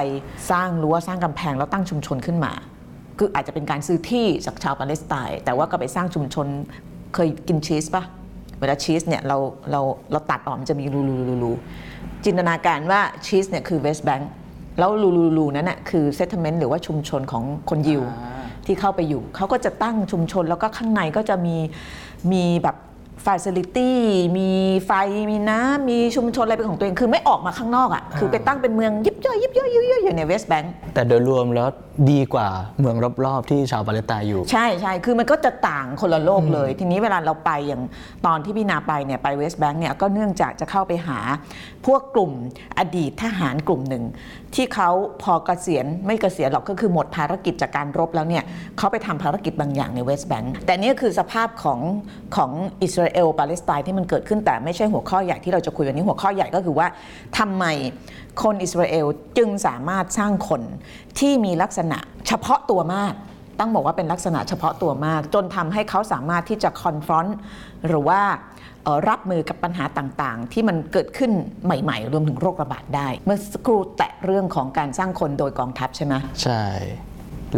[0.51, 2.53] สร้างรั้วสร้างกำแพงแล้วตั้งชุมชนขึ้นมา
[3.17, 6.47] คืออาจจะเป็นการซื้อที่จากชาวปาเลสไตน์แต่ว่าก็ไปสร้างชุมชน
[7.13, 8.03] เคยกินชีสปะ
[8.59, 9.37] เวลาชีสเนี่ยเรา
[9.71, 9.81] เรา
[10.11, 11.51] เราตัดออกมันจะมีรูรูรูรู
[12.25, 14.31] จินตนาการว่าชีสเนี่ยคือเวสต์แบงก์
[14.79, 21.55] แล้วรูรูรูนั้นน่ะคือเซ t เ m เมนต์หรือว่าชุมชนของคนยิวอ่าที่เข้าไปอยู่ เขาก็จะตั้งชุมชนแล้วก็ข้างในก็จะมี
[22.31, 22.75] มีแบบ
[23.25, 23.97] ฟ a ซิลิตี้
[24.37, 24.49] มี
[24.85, 24.91] ไฟ
[25.31, 31.69] มีน้ำมีชุมชนอะไรเป็นของตัวเองคือไม่ออกมาข้างนอกอะ่ะคือไปตั้งเป็นเมืองยิบย่อยยิบย่อยยิบย่อยอยู่ในเวสต์แบงก์แต่โดยรวมแล้ว
[32.11, 32.47] ดีกว่า
[32.79, 37.81] เมืองรอบๆ ที่ชาวปาเลสไตน์อยู่ ใช่ใช่คือมันก็จะต่างคนละโลกเลย ทีนี้เวลาเราไปอย่าง
[38.25, 41.19] ตอนที่พี่นาไปเนี่ยไปเวสต์แบงก์เนี่ยก็เนื่องจากจะเข้าไปหา
[41.85, 42.31] พวกกลุ่ม
[42.77, 44.03] อดีตทหารกลุ่มหนึ่ง
[44.55, 44.89] ที่เขา
[45.23, 48.43] พอเกษียณไม่เกษียณหรอกก็คือหมดภารกิจจากการรบแล้วเนี่ย
[48.77, 51.79] เขาไปทำภารกิจบางอย่างในเวสต์แบงก์แต่นี่คือสภาพของ
[52.35, 52.51] ของ
[52.83, 56.87] อิสราเอลปาเลสไตน์ที่มันเกิดขึ้นแต่ไม่ใช่หัวข้อใหญ่ที่เราจะคุยวันนี้หัวข้อใหญ่ก็คือว่า
[57.37, 57.65] ทำไม
[58.43, 59.05] คนอิสราเอล
[59.37, 60.61] จึงสามารถสร้างคน
[61.19, 63.13] ที่มีลักษณะเฉพาะตัวมาก
[63.59, 67.37] ต้องบอกว่าเป็นลักษณะเฉพาะตัวมาก จนทำให้เขาสามารถที่จะ confront
[67.87, 68.21] หรือว่า
[69.09, 71.31] รับมือกับปัญหาต่างๆ ที่มันเกิดขึ้น
[71.65, 76.63] ใหม่ ๆ รวมถึงโรคระบาดได้ เมื่อสักครู่แตะเรื่องของการสร้างคนโดยกองทัพใช่ไหมใช่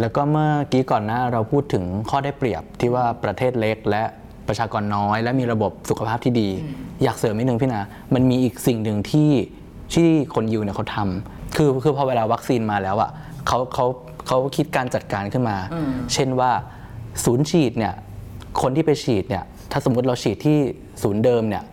[0.00, 4.02] แล้วก็เมื่อกี้ก่อนหน้าเราพูดถึงข้อได้เปรียบที่ว่าประเทศเล็กและ
[4.48, 6.48] ประชากรน้อย และมีระบบสุขภาพที่ดี
[7.02, 7.82] อยากเสริมนิดนึงพี่นา
[8.14, 9.30] มันมีอีกสิ่งหนึ่งที่
[9.94, 13.10] ที่คนยูเนี่ยเขาทำคือคือพอเวลาวัคซีนมาแล้วอะ
[13.46, 13.86] เขาเขา
[14.26, 15.56] เขาคิดการจัดการขึ้นมา
[16.12, 16.50] เช่นว่า
[17.24, 17.94] ศูนย์ฉีดเนี่ย
[18.60, 20.58] คนที่ไปฉีดเนี่ย ถ้าสมมุติเราฉีดที่
[21.02, 21.64] ศูนย์เดิมเนี่ย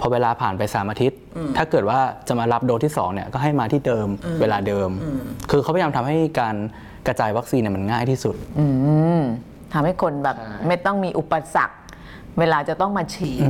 [0.00, 1.18] พอเวลาผ่านไปสามอาทิตย์
[1.56, 4.08] ถ้าเกิดว่าจะมารับโดสที่2เนี่ยก็ให้มาที่เดิม
[4.40, 4.90] เวลาเดิม
[5.50, 6.56] คือเขาพยายามทำให้การ
[7.06, 8.66] กระจายวัคซีนเนี่ยมันง่ายที่สุดอื
[9.18, 9.20] ม
[9.72, 10.36] ทำให้คนแบบ
[10.66, 11.76] ไม่ต้องมีอุปสรรค
[12.40, 13.48] เวลาจะต้องมาฉีด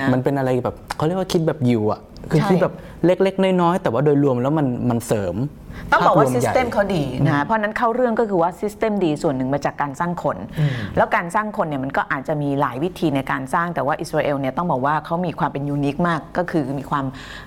[0.00, 2.00] นะ มันเป็นอะไรแบบเขาเรียกว่าคิดแบบยิวอะ
[2.30, 2.74] คือใช่คิดแบบ
[3.04, 5.36] เล็กๆ น้อยๆ แต่ว่าโดยรวมแล้วมันมันเสริม
[5.92, 10.36] ต้องบอกว่าภพรซิมสใหญ่เต็มเขาดีนะเพราะฉะนั้นเข้าเรื่องก็คือว่าซิสเต็มดีส่วนหนึ่งมาจากการสร้างคน
[10.96, 17.04] แล้วการสร้างคนเนี่ยมันก็อาจจะมีหลายวิธีในการสร้างแต่ว่าอิสราเอลเนี่ยต้องบอกว่าเขามีความเป็นยูนิคมากก็คือมีความ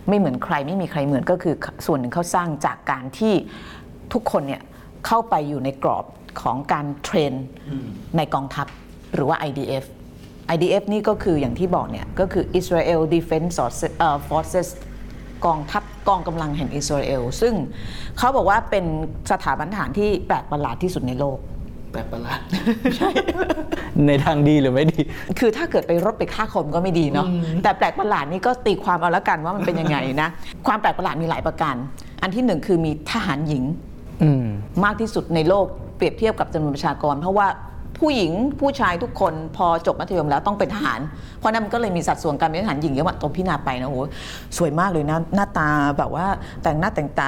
[0.08, 3.34] ไม่เหมือนใคร ไม่มีใครเหมือนก็คือส่วนหนึ่งเขาสร้างจากการที่
[4.14, 4.62] ทุกคนเนี่ย
[5.08, 6.06] เข้าไปอยู่ในกรอบ
[6.42, 7.34] ของการเทรน
[8.18, 8.68] ในกองทัพ
[9.14, 9.86] หรือว่า IDF
[10.56, 14.68] IDF นี่ก็คืออย่างที่บอกเนี่ย ก็คือ Israel Defense Forces- เอ่อ Forces
[15.46, 17.54] กองทัพกองกำลังแห่งอิสราเอลซึ่ง
[18.18, 18.86] เขาบอกว่าเป็น
[19.32, 21.38] สถาบันทหารที่แปลกประหลาดที่สุดในโลก
[21.92, 22.40] แปลกประหลาด
[24.08, 25.02] ในทางดีหรือไม่ดี
[25.40, 27.28] คือถ้าเกิดไปรบไปฆ่าคนก็ไม่ดีเนาะ
[27.64, 30.30] แต่แปลกประหลาดนี่ก็ตีความเอาละกันว่ามันเป็นยังไงนะ
[30.68, 31.76] ความแปลกประหลาดมีหลายประการ
[32.22, 33.64] อันที่หนึ่งคือมีทหารหญิง
[34.24, 34.46] อืม
[34.84, 35.66] มากที่สุดในโลก
[35.98, 37.48] เปรียบเทียบกับจำนวนประชากร เพราะว่า
[38.00, 41.00] ผู้หญิงผู้ชายทุกคนพอจบมัธยมแล้วต้องเป็นทหาร
[41.40, 44.00] เพราะนั้นมันก็เลยมีสัดส่วนการเป็นทหารหญิงเยอะมากตรงพี่นาไปนะโอ้โห
[44.58, 46.26] สวยมากเลยนะหน้าตาแบบว่า
[46.64, 47.28] แต่งหน้าแต่งตา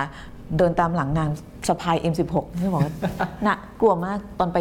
[0.57, 1.29] เดินตามหลังนาง
[1.67, 2.93] สะพาย M16 นี่บอกว่า
[3.45, 4.57] น่ากลัวมากตอนไป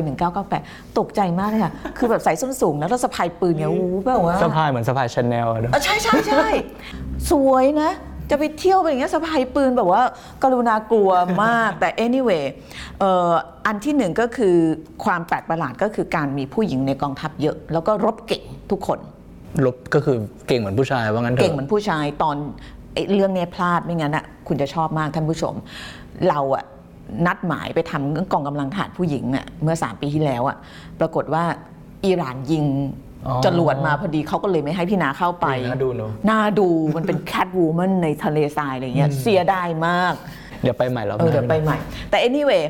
[0.46, 6.48] 1998 ตกใจมากเลยค่ะ คือแบบใส่ส้นสูงแล้วแล้วสะพายปืนเนี่ยโอ้โหแบบว่าสะพายเหมือนสะพายชาแนลอะเนอะเออใช่ใช่ใช่
[7.30, 7.90] สวยนะ
[8.30, 10.02] จะไปเที่ยวไปอย่างเงี้ยสะพายปืนแบบว่า
[10.42, 11.10] กรุณากลัว
[11.44, 12.44] มาก แต่ anyway
[12.98, 13.32] เอ่อ
[13.66, 14.56] อันที่หนึ่งก็คือ
[15.04, 18.98] ความแปลกประหลาดก็คือการมีผู้หญิงในกองทัพเยอะ แล้วก็รบเก่งทุกคน
[19.64, 20.16] ลบก็คือ
[20.48, 22.36] เก่งเหมือนผู้ชายว่างั้นเถเก่งอะเหมือนผู้ชายตอน
[22.94, 25.54] ไอ้เรื่องเนี้ยพลาดไม่งั้นอะคุณจะชอบมากท่านผู้ชม
[26.28, 26.64] เราอะ
[27.26, 30.56] นัดหมายไปทำเรื่องกองกำลังทหารผู้หญิงอะเมื่อ 3 ปีที่แล้วอะ
[31.00, 31.44] ปรากฏว่า
[32.06, 32.64] อิหร่านยิง
[33.12, 33.13] อ๋อ
[33.46, 40.14] จรวดมาพอดีเขาก็เลยไม่ให้พี่นาเข้าไป น่าดูเนอะน่าดูมันเป็นแคทวูแมนในทะเลทรายอะไรเงี้ยเสียดายมาก
[40.62, 41.76] เดี๋ยวไปใหม่แล้วเออเดี๋ยวไปใหม่
[42.10, 42.64] แต่ anyway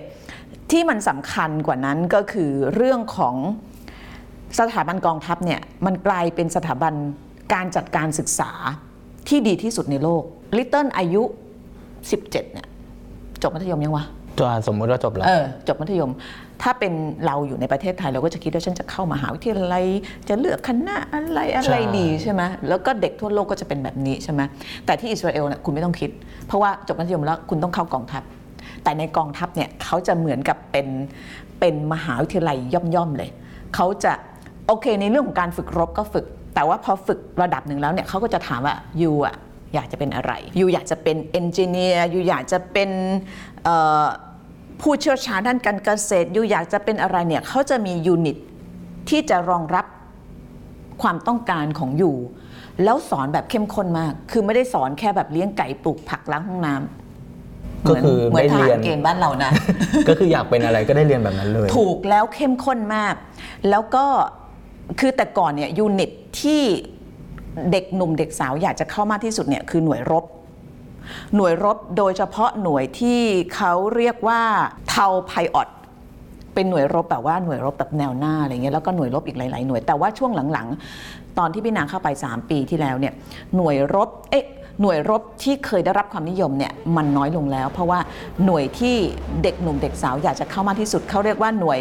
[0.70, 3.36] ที่มันสำคัญกว่านั้นก็คือเรื่องของ
[4.58, 6.94] สถาบันกองทัพเนี่ยมันกลายเป็นสถาบัน
[7.54, 8.50] การจัดการศึกษา
[9.28, 10.22] ที่ดีที่สุดในโลก
[10.56, 11.22] ลิตเติ้ลอายุ
[11.92, 12.66] 17เนี่ย
[13.42, 14.04] จบมัธยมยังวะ
[14.38, 16.12] ตัวสมมุติว่าจบแล้ว เออจบมัธยม
[16.62, 16.92] ถ้าเป็น
[17.26, 19.84] เราอยู่ในประเทศไทยเราก็จะคิดว่าฉันจะเข้ามหาวิทยาลัย
[20.28, 24.40] จะเลือกคณะอะไรอะไรใช่ดีใช่ไหมแล้วก็เด็กทั่วโลกก็จะเป็นแบบนี้ใช่ไหม
[24.86, 26.10] แต่ที่อิสราเอลเนี่ยคุณไม่ต้องคิด
[26.46, 28.22] เพราะว่าจบมัธยมแล้วคุณต้องเข้ากองทัพ
[28.84, 30.86] แต่ในกองทัพเนี่ยเขาจะเหมือนกับเป็น
[31.60, 33.30] เป็นมหาวิทยาลัยย่อมๆเลย
[33.74, 34.12] เขาจะ
[34.66, 39.36] โอเคในเรื่องของการฝึกรบก็ฝึก แต่ว่าพอฝึกระดับหนึ่งแล้วเนี่ยเขาก็จะถามว่า you อะ
[39.74, 42.90] อยากจะเป็นอะไร you อยากจะเป็น engineer you อยากจะเป็น
[43.53, 43.53] เอ่อ
[44.80, 48.36] ผู้เชี่ยวชาญด้านการเกษตร you อยากจะเป็นอะไรเนี่ยเขาจะมี unit
[49.08, 49.86] ที่จะรองรับ
[51.02, 52.16] ความต้องการของ you
[52.84, 59.50] แล้วสอนแบบเข้มข้นมาก คือไม่ได้สอนแค่แบบเลี้ยงไก่ปลูกผักล้างห้องน้ำก็คือเหมือนได้ทเรีหายนรเกณฑ์บ้านเรานะ
[60.08, 63.14] ก็คืออยากเป็นอะไรก็ได้เรียนแบบนั้นเลย ถูกแล้วเข้มข้นมาก
[63.70, 64.04] แล้วก็
[65.00, 66.62] คือแต่ก่อนเนี่ยยูนิตที่
[67.70, 70.24] เด็กหนุ่มเด็กสาวอยากจะเข้ามากที่สุดเนี่ยคือหน่วยรบ
[71.36, 73.20] หน่วยรบโดยเฉพาะหน่วยที่
[73.54, 74.40] เขาเรียกว่า
[74.88, 75.68] เทาไพออต
[76.54, 83.12] เป็นหน่วยรบแบบว่าหน่วยรบแบบแนวหน้าอะไรเงี้ยแล้วก็หน่วยรบอีกหลาย ๆ หน่วยแต่ว่าช่วงหลังๆ ตอนที่พี่นางเข้าไป 3 ปีที่แล้วเนี่ย
[83.56, 84.46] หน่วยรบเอ๊ะ
[84.80, 87.98] หน่วยรบที่เคยได้รับความนิยมเนี่ยมันน้อยลงแล้ว เพราะว่า
[88.44, 88.96] หน่วยที่
[89.42, 91.78] เด็กหนุ่มเด็กสาวอยากจะเข้ามากที่สุดเขาเรียกว่าหน่วย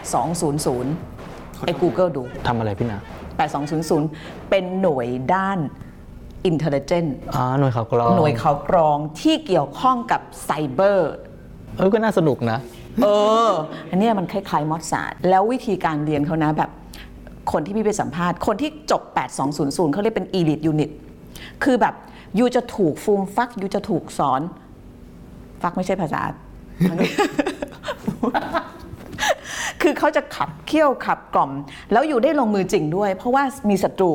[0.00, 2.98] 8200ไอ้ Google ดูทำอะไรพี่นา
[3.74, 5.58] 8200 เป็นหน่วยด้าน
[6.50, 11.12] intelligence อ๋อหน่วยข่าวกรองหน่วยข่าวกรองที่เกี่ยวข้องกับไซเบอร์
[11.76, 12.58] เออก็น่าสนุกนะ
[13.02, 13.06] เอ
[13.48, 13.50] อ
[13.90, 16.70] อันเนี้ยมันคล้ายๆมอสซาร์ดแล้ววิธีการเรียนเขานะแบบ
[17.52, 19.02] คนที่พี่ไปสัมภาษณ์ คนที่จบ
[19.48, 20.90] 8200 เขาเรียกเป็น elite unit
[21.64, 21.94] คือแบบ
[22.38, 24.40] ยูจะถูกฟูมฟักยูจะถูกสอน
[25.62, 26.20] ฟักไม่ใช่ภาษา
[29.82, 31.50] คือเขาจะขับเคี่ยวขับกล่อม
[31.92, 34.12] แล้วอยู่ได้ลงมือจริงด้วย เพราะว่ามีศัตรู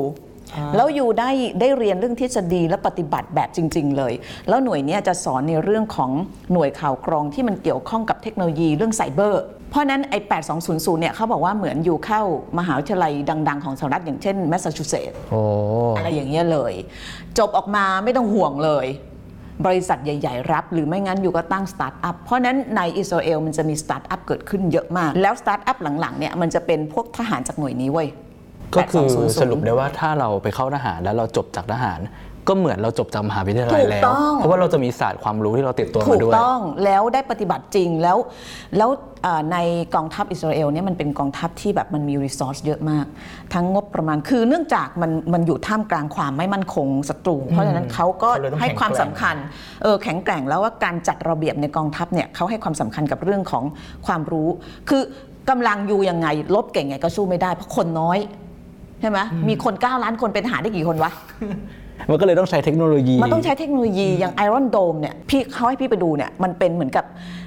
[0.75, 1.29] แล้วอยู่ได้
[1.59, 4.13] ได้เรียนเรื่องทฤษฎีและปฏิบัติแบบจริง ๆ เลย
[4.49, 6.11] แล้วหน่วยเนี้ยจะสอนในเรื่องของ
[6.53, 10.19] หน่วยข่าวกรองที่มันเกี่ยวข้องกับเทคโนโลยีเรื่องไซเบอร์ เพราะฉะนั้นไอ้
[10.59, 12.21] 8200 เนี่ยเขาบอกว่าเหมือนอยู่เข้า
[12.59, 13.11] มหาวิทยาลัย
[13.49, 15.41] ดัง ๆ ของสหรัฐอย่างเช่นแมสซาชูเซตส์โอ้
[15.97, 16.73] อะไรอย่างเงี้ยเลย
[17.37, 18.87] จบออกมาไม่ต้องห่วงเลย
[19.65, 28.07] บริษัทใหญ่ ๆ รับ หรือไม่งั้น you ก็ตั้งสตาร์ทอัพ เพราะฉะนั้นในอิสราเอลมันจะมีสตาร์ทอัพเกิดขึ้นเยอะมาก แล้วสตาร์ทอัพหลังๆเนี่ยมันจะเป็นพวกทหารจากหน่วยนี้เว้ย
[28.75, 32.01] ก็คือ8200สรุปได้ว่าถ้าเราไปเข้าทหารแล้วเราจบจากทหาร
[32.51, 38.17] ก็เหมือนเราจบจากมหาวิทยาลัยถูกแล้วต้องเพราะว่าเราจะมีศาสตร์ความรู้ที่เราติดตัวถูมากด้วยต้องแล้วได้ปฏิบัติจริงแล้ว
[38.77, 38.89] แล้ว
[39.23, 39.57] เอ่อใน
[39.95, 43.05] กองทัพอิสราเอลเนี่ยมันเป็นกองทัพที่แบบมันมีรีซอสเยอะมาก
[43.53, 49.35] ทั้งงบประมาณคือเนื่องจากมันมันอยู่ท่ามกลางความไม่มั่นคงศัตรู เพราะฉะนั้นเขาก็เขาเลยต้องให้ความแข็สำงแกร่งคัญ
[49.83, 53.63] เออแข็งแกร่งแล้วว่าการจัดระเบียบในกองทัพเนี่ยเขาให้ความสำคัญกับเรื่องของ
[54.07, 54.49] ความรู้
[54.89, 55.03] คือ
[55.49, 58.19] กำลังอยู่ยังไงลบเก่งไงก็สู้ไม่ได้เพราะคนน้อย
[59.01, 61.11] ใช่ไหมมีคน 9 ล้านคนเป็นทหารได้กี่คนวะ
[62.09, 67.05] มันก็เลยต้องใช้เทคโนโลยี มันต้องใช้เทคโนโลยีอย่างไอรอนโดมเนี่ยพี่เขาให้พี่ไปดูเนี่ยมันเป็นเหมือนกับ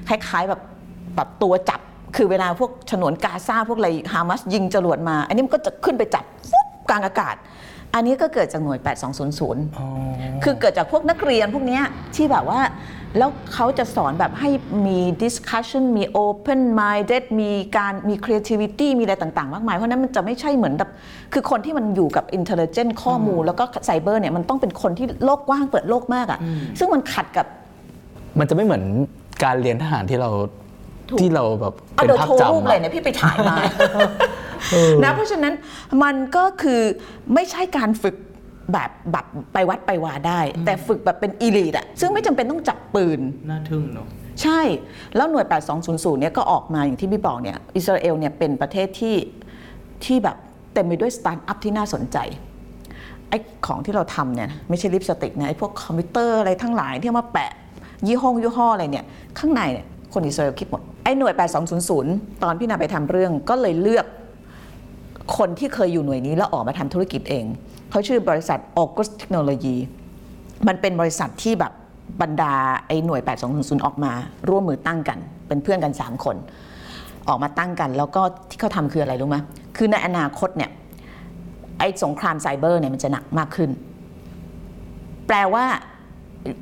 [0.08, 0.60] คล้ายๆแบบ
[1.16, 1.80] แบบตัวจับ
[2.16, 7.36] คือเวลาพวกฉนวนกาซาพวกอะไรฮามาสยิงจรวดมา อันนี้มันก็จะขึ้นไปจับฟุ๊บกลางอากาศ
[7.94, 8.78] อันนี้ก็เกิดจากหน่วย
[9.60, 11.82] 8200 คือเกิดจากพวกนักเรียนพวกเนี้ย
[12.16, 12.60] ที่แบบว่า
[13.18, 14.50] แล้วเขาจะสอนแบบให้
[14.86, 20.90] มี discussion มี open minded มีการมี creativity มีอะไรต่าง ๆ มากมาย เพราะฉะนั้นมันจะไม่ใช่เหมือนแบบ
[21.32, 26.40] คือคนที่มันอยู่กับ intelligent ข้อมูล แล้วก็ไซเบอร์เนี่ยมันต้องเป็นคนที่โลกกว้างเปิดโลกมากอะ่ะ
[26.78, 27.46] ซึ่งมันขัดกับ
[28.38, 28.82] มันจะไม่เหมือน
[29.44, 30.30] การเรียนทหารที่เรา
[31.08, 33.56] ถูกที่เราแบบเอาเป็นเดี๋ยวภาพโชว์รูปจำเลยอะเนี่ยพี่ไปถ่ายมา
[35.04, 35.54] นะเพราะฉะนั้น
[36.02, 36.80] มันก็คือ
[37.34, 38.14] ไม่ใช่การฝึก
[38.72, 44.08] แบบแบบไปวัดไปวาได้ แต่ฝึกแบบเป็น elite อะซึ่งไม่จำเป็นต้องจับปืน น่าทึ่งเนาะ
[44.42, 44.60] ใช่
[45.16, 45.46] แล้วหน่วย
[45.82, 49.16] 8200 เนี่ยก็ออกมาอย่างที่พี่บอกเนี่ยอิสราเอลเนี่ยเป็นประเทศที่
[50.04, 50.36] ที่แบบ
[50.74, 52.18] เต็มไปด้วยสตาร์ทอัพที่น่าสนใจ
[53.28, 57.52] ไอ้ของที่เราทำเนี่ยไม่ใช่ลิปสติกนะไอ้พวกคอมพิวเตอร์อะไรทั้งหลายที่เอามาแปะ
[58.06, 59.04] ยี่ห้องยี่ห้ออะไรเนี่ย
[59.38, 61.34] ข้างในเนี่ยคนอิสราเอลคิดหมด ไอ้หน่วย
[61.88, 64.06] 8200 ตอนพี่นาไปทำเรื่องก็เลยเลือก
[65.36, 67.44] คนที่เคยอยู่หน่วยนี้แล้วออกมาทำธุรกิจเอง
[67.90, 69.76] เขาชื่อบริษัท August Technology
[70.68, 71.72] มันเป็นบริษัทที่แบบ
[72.22, 72.52] บรรดา
[72.86, 74.12] ไอ้หน่วย 8200ออกมา
[74.48, 76.36] ร่วมมือตั้งกัน เป็นเพื่อนกัน 3 คน
[77.28, 79.36] ออกมาตั้งกัน แล้วก็ที่เขาทำคืออะไรรู้ไหม
[79.76, 80.70] คือในอนาคตเนี่ย
[81.78, 83.70] ไอ้สงครามไซเบอร์เนี่ยมันจะหนักมากขึ้น
[85.26, 85.64] แปลว่า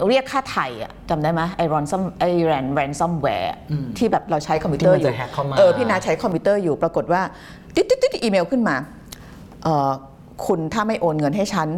[0.08, 3.56] เรียกค่าไถ่อะจำได้ไหมไอ้ ransom ไอ้ ran ransomware
[3.98, 7.22] ที่แบบเราใช้คอมพิวเตอร์อยู่ที่มันจะ hack เข้ามาเออพี่นาใช้คอมพิวเตอร์อยู่ปรากฏว่า
[7.74, 8.76] ติ๊ดติ๊ดติ๊ดอีเมลขึ้นมา
[9.64, 9.90] เอ่อ
[10.46, 11.68] คุณถ้าไม่โอนเงินให้ฉัน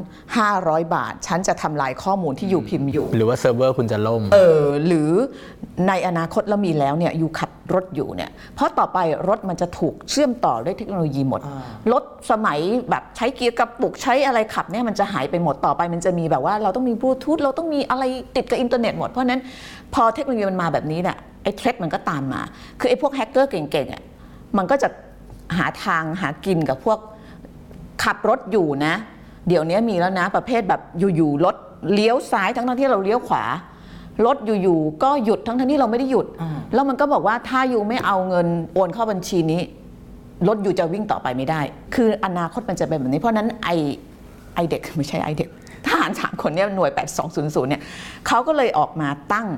[0.43, 5.11] 500 บาท ฉันจะทำลายข้อมูลที่ you พิมพ์อยู่ หรือว่าเซิร์ฟเวอร์คุณจะล่ม เออ หรือ
[5.89, 11.41] ในอนาคตแล้วมีแล้วเนี่ย you ขับรถอยู่เนี่ย เพราะต่อไปรถมันจะถูกเชื่อมต่อด้วยเทคโนโลยีหมด
[11.93, 12.59] รถสมัย
[12.91, 18.05] แบบใช้เกียร์กระปุกใช้อะไรขับเนี่ยมันจะหายไปหมดต่อไปมันจะมีแบบว่าเราต้องมีบลูทูธเราต้องมีอะไร
[18.37, 19.41] ติดกับอินเทอร์เน็ตหมด เพราะฉะนั้น
[19.95, 22.41] พอเทคโนโลยีมันมาแบบนี้เนี่ยไอ้ threat มันก็ตามมา
[22.81, 24.03] คือไอ้พวกแฮกเกอร์เก่งๆอะ
[24.57, 24.89] มันก็จะ
[25.57, 26.99] หาทางหากินกับพวก
[28.03, 28.95] ขับรถอยู่นะ
[29.49, 30.81] เดี๋ยวนี้มีแล้วนะประเภทแบบ
[31.17, 31.57] อยู่ๆรถ
[31.93, 33.45] เลี้ยวซ้ายทั้งๆที่เราเลี้ยวขวา
[34.27, 36.27] รถอยู่ๆก็หยุดทั้งๆที่เราไม่ได้หยุด
[36.75, 39.61] แล้วมันก็บอกว่าถ้าอยู่ไม่เอาเงินโอนเข้าบัญชีนี้
[40.49, 41.61] รถอยู่จะวิ่งต่อไปไม่ได้
[41.95, 43.69] คืออนาคตมันจะเป็นแบบนี้ เพราะฉะนั้นไอ
[44.55, 45.49] ไอเด็กไม่ใช่ไอเด็ก
[45.87, 46.91] ทหารสามคนเนี่ยหน่วย
[47.31, 47.83] 8200 เนี่ย
[48.27, 49.49] เขาก็เลยออกมาตั้ง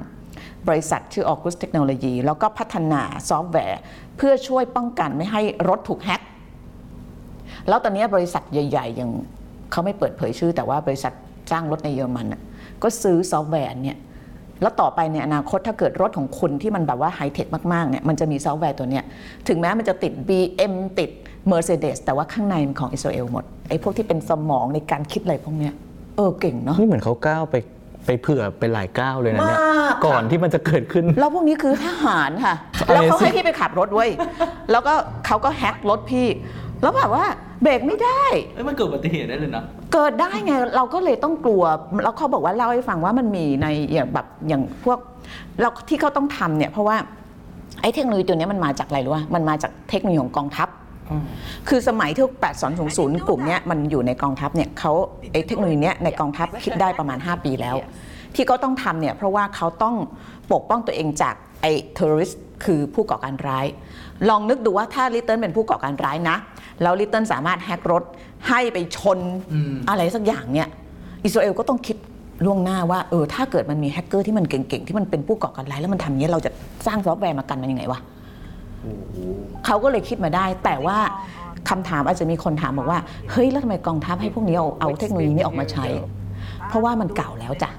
[0.68, 3.80] บริษัทชื่อ August Technology แล้วก็พัฒนาซอฟต์แวร์
[4.16, 6.20] เพื่อช่วยป้องกันไม่ให้รถถูกแฮ็ก
[7.68, 9.10] แล้วตอนนี้บริษัทใหญ่ ๆ อย่าง
[9.70, 11.12] เขาไม่เปิดเผยชื่อ แต่ว่าบริษัท
[11.50, 12.40] จ้างรถในเยอรมันน่ะ
[12.82, 13.98] ก็ซื้อซอฟต์แวร์เนี่ย
[14.62, 19.04] แล้วต่อไปในอนาคตถ้าเกิดรถของคุณที่มันแบบว่าไฮเทคมากๆเนี่ยมันจะมีซอฟต์แวร์ตัวเนี้ย
[19.48, 21.10] ถึงแม้มันจะติด BM ติด
[21.50, 25.74] Mercedes แต่ว่าข้างในมันของอิสราเอลหมดไอ้พวกที่เป็นสมองในการคิดอะไรพวกเนี้ย
[26.16, 27.56] เออเก่งเนาะนี่เหมือนเขาก้าวไป
[28.06, 32.54] ไปเผื่อไปหลายก้าวเลยนะเนี่ยมากก่อนที่มันจะเกิดขึ้น แล้วพวกนี้คือทหารค่ะ
[32.88, 34.10] Amazing แล้วเขาให้พี่ไปขับรถเว้ย
[34.70, 34.94] แล้วก็
[35.26, 36.26] เขาก็แฮกรถพี่
[36.82, 37.24] แล้วแบบว่า
[37.62, 38.22] เบรกไม่ได้
[38.54, 41.62] เอ้ยมันเกิดอุบัติเหตุได้เลยนะ เกิดได้ไงเราก็เลยต้องกลัว
[42.04, 44.98] แล้วเขาบอกว่าเล่าให้ฟังว่ามันมีในอย่างแบบอย่างพวก
[45.60, 46.96] เราที่เขาต้องทำเนี่ยเพราะว่า
[47.82, 50.68] ไอ้เทคโนโลยีตัวเนี้ยมันมาจากอะไรรู้ป่ะมันมาจากเทคโนโลยีของกองทัพ
[51.68, 52.26] คือสมัยที่
[52.76, 54.92] 8200กลุ่มเนี้ยมันอยู่ในกองทัพเนี่ยเขา
[55.32, 57.76] ไอ้เทคโนโลยีเนี้ยในกองทัพคิดได้ประมาณ 5 ปีแล้ว
[58.34, 59.96] ที่เขาต้องทำเนี่ยเพราะว่าเขาต้อง
[60.52, 63.66] ปกป้องตัวเองจากไอ้ terrorist คือผู้ก่อการร้าย
[64.28, 66.36] ลองนึกดูว่าถ้าลิตเติ้ลเป็นผู้ก่อการร้ายนะ
[66.82, 68.02] แล้วลิตเติ้ลสามารถ hack รถ
[68.48, 69.18] ให้ไปชน
[69.88, 70.68] อะไรสักอย่างเนี่ย
[71.24, 71.96] อิสราเอลก็ต้องคิด
[72.44, 76.50] ล่วงหน้าว่าเออถ้าเกิดมันมีแฮกเกอร์ที่มันเก่งๆ ที่มันเป็นผู้ก่อการร้ายแล้วมันทำอย่างนี้ยเราจะ
[76.86, 78.00] สร้างซอฟต์แวร์มากันมันยังไงวะ
[79.66, 80.98] เขาก็เลยคิดมาได้ แต่ว่า
[81.70, 85.86] คำถามอาจจะมีคนถามบอกว่าเฮ้ยแล้วทำไมกองทัพให้พวกนี้เอาเอาเทคโนโลยีนี้ออกมาใช้
[86.68, 87.70] เพราะว่ามันเก่าแล้วจ้ะ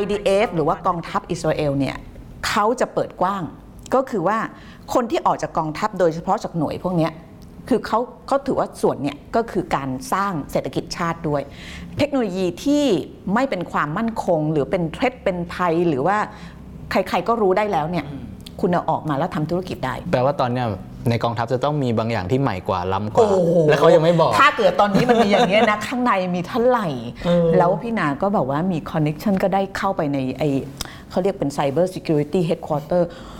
[0.00, 1.96] IDF หรือว่ากองทัพอิสราเอลเนี่ย
[2.48, 3.42] เขาจะเปิดกว้าง
[3.94, 4.38] ก็คือว่า
[4.94, 7.12] คนที่ออกจากกองทัพโดยเฉพาะจากหน่วยพวกเนี้ย
[7.68, 11.42] คือเขาเขาถือว่าส่วนเนี่ยก็คือการสร้างเศรษฐกิจชาติด้วย
[11.98, 12.84] เทคโนโลยีที่
[13.34, 16.16] ไม่เป็นความมั่นคง หรือเป็นเทรดเป็นภัยหรือว่า
[16.90, 18.04] ใครๆก็รู้ได้แล้วเนี่ย
[18.60, 20.66] คุณเอาออกมาแล้วทำธุรกิจได้ แปลว่าตอนเนี้ย
[21.10, 23.30] ในกองทัพจะต้องมีบางอย่างที่ใหม่กว่าล้ำกว่า
[23.68, 26.88] และเขายังไม่บอก ถ้าเกิดตอนนี้มันมีอย่างนี้ยนะ ข้างในมีเท่าไหร่
[27.58, 30.42] แล้วพี่นาก็แบบว่ามีคอนเน็ชันก็ได้เข้าไปในไอ
[31.10, 33.39] เขาเรียกเป็น Cyber Security Headquarter โอ้โหต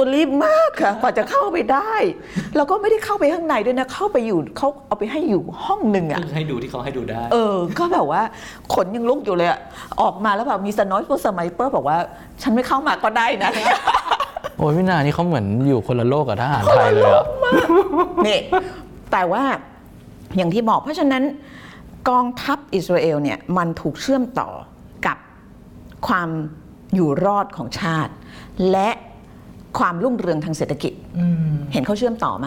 [0.00, 1.92] วรีบมากค่ะกว่าจะเข้าไปได้
[2.56, 8.22] แล้วก็ไม่ได้เข้าไปข้างในด้วยนะเข้าไปอยู่เขาเอาไปให้อยู่ห้องหนึ่งอะให้ดูที่เขาให้ดูได้ เออ ก็แบบว่า
[8.74, 9.60] ขนยังลุกอยู่เลยอะ
[10.00, 11.98] ออกมาแล้วแบบมีสนอยพวกสมัยเปอร์บอกว่า
[12.42, 13.50] ฉันไม่เข้ามาก็ได้นะ
[14.56, 17.24] โอ้ยพี่นานี่เขาเหมือนอยู่คนละโลกกับทหารไทยเลยอะ
[18.26, 18.38] นี่
[19.12, 19.42] แต่ว่า
[20.36, 21.22] อย่างที่บอกเพราะฉะนั้น
[22.08, 24.48] กองทัพอิสราเอลเนี่ยมันถูกเชื่อมต่อ
[25.06, 25.18] กับ
[26.06, 26.28] ความ
[26.94, 28.12] อยู่รอดของชาติ
[28.70, 28.90] และ
[29.78, 30.92] ความรุ่งเรืองทางเศรษฐกิจ
[31.72, 32.46] เห็นเขาเชื่อมต่อไหม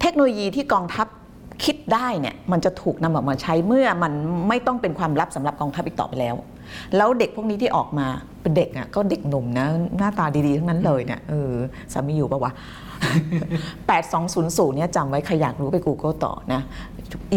[0.00, 1.06] เทคโนโลยีที่กองทัพ
[1.64, 4.12] คิดได้เนี่ยมันจะถูกนำออกมาใช้เมื่อมัน
[4.48, 6.34] ไม่ต้องเป็นความลับสำหรับกองทัพอีกต่อไปแล้ว
[6.96, 8.06] แล้วเด็กพวกนี้ที่ออกมา
[8.42, 9.66] เป็นเด็กอะก็เด็กหนุ่มนะ
[9.98, 11.52] หน้าตาดีๆทั้งนั้นเลยเนี่ยเออ
[11.92, 12.52] สามีอยู่ปะวะ
[13.98, 16.60] 8200เนี่ยจำไว้ใครอยากรู้ไป Google ต่อนะ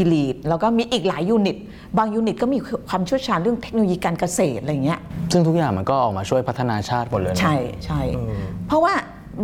[0.02, 1.58] Elite แล้วก็มีอีกหลายยูนิต
[1.98, 2.60] บางยูนิตก็มี
[2.90, 5.00] ความเชี่ยวชาญเรื่องเทคโนโลยีการเกษตรอะไรเงี้ย
[5.32, 8.02] ซึ่งทุกอย่างมันก็ออกมาช่วยพัฒนาชาติหมดเลยนะใช่ใช่
[8.68, 8.94] เพราะว่า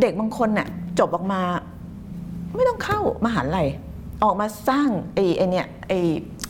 [0.01, 0.67] เด็กบางคนน่ะ
[0.99, 1.41] จบออกมา
[2.56, 3.67] ไม่ต้องเข้ามหาลัย
[4.23, 5.99] ออกมาสร้างไอ้ไอ้เนี่ยไอ้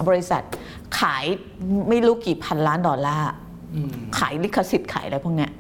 [0.08, 0.42] บริษัท
[1.00, 1.26] ขาย
[1.90, 3.30] ไม่รู้กี่พันล้านดอลลาร์
[4.18, 5.52] ขายลิขสิทธิ์ขายอะไรพวกเนี้ย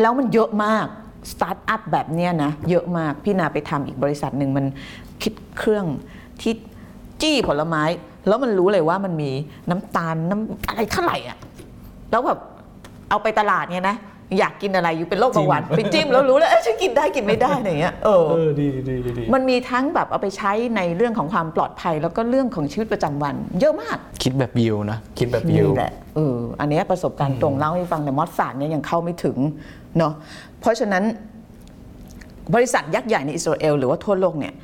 [0.00, 0.86] แล้วมันเยอะมาก
[1.30, 4.64] สตาร์ทอัพแบบเนี้ยนะเยอะมากพี่นาไปทำอีกบริษัทหนึ่งมัน
[5.22, 5.86] คิดเครื่อง
[6.40, 6.52] ที่
[7.22, 7.82] จี้ผลไม้
[8.28, 9.30] แล้วมันรู้เลยว่ามันมี
[9.70, 11.38] น้ำตาลน้ำอะไรเท่าไหร่อะ
[12.10, 12.38] แล้วแบบ
[13.10, 13.96] เอาไปตลาดเนี่ยนะ
[14.38, 29.36] อยากกินอะไร you เป็นโรคเบาหวานไปจิ้มแล้วรู้แล้วเอ้ยฉันกินได้กินไม่ได้อะไรอย่างเงี้ยเออเออดีดีดีมันมีทั้งแบบเอาไปใช้ในเรื่องของความปลอดภัย แล้วก็เรื่องของชีวิตประจำวัน เยอะมาก คิดแบบยิวนะ คิดแบบยิวนี่แหละเอออันเนี้ยประสบการณ์ตรงเล่าให้ฟังแต่มอสซาร์ดเนี่ยยังเข้าไม่ถึง
[29.98, 30.12] เนาะ
[30.60, 31.04] เพราะฉะนั้น
[32.54, 34.54] บริษัทยักษ์ใหญ่ในอิสราเอลหรือว่าทั่วโลกเนี่ย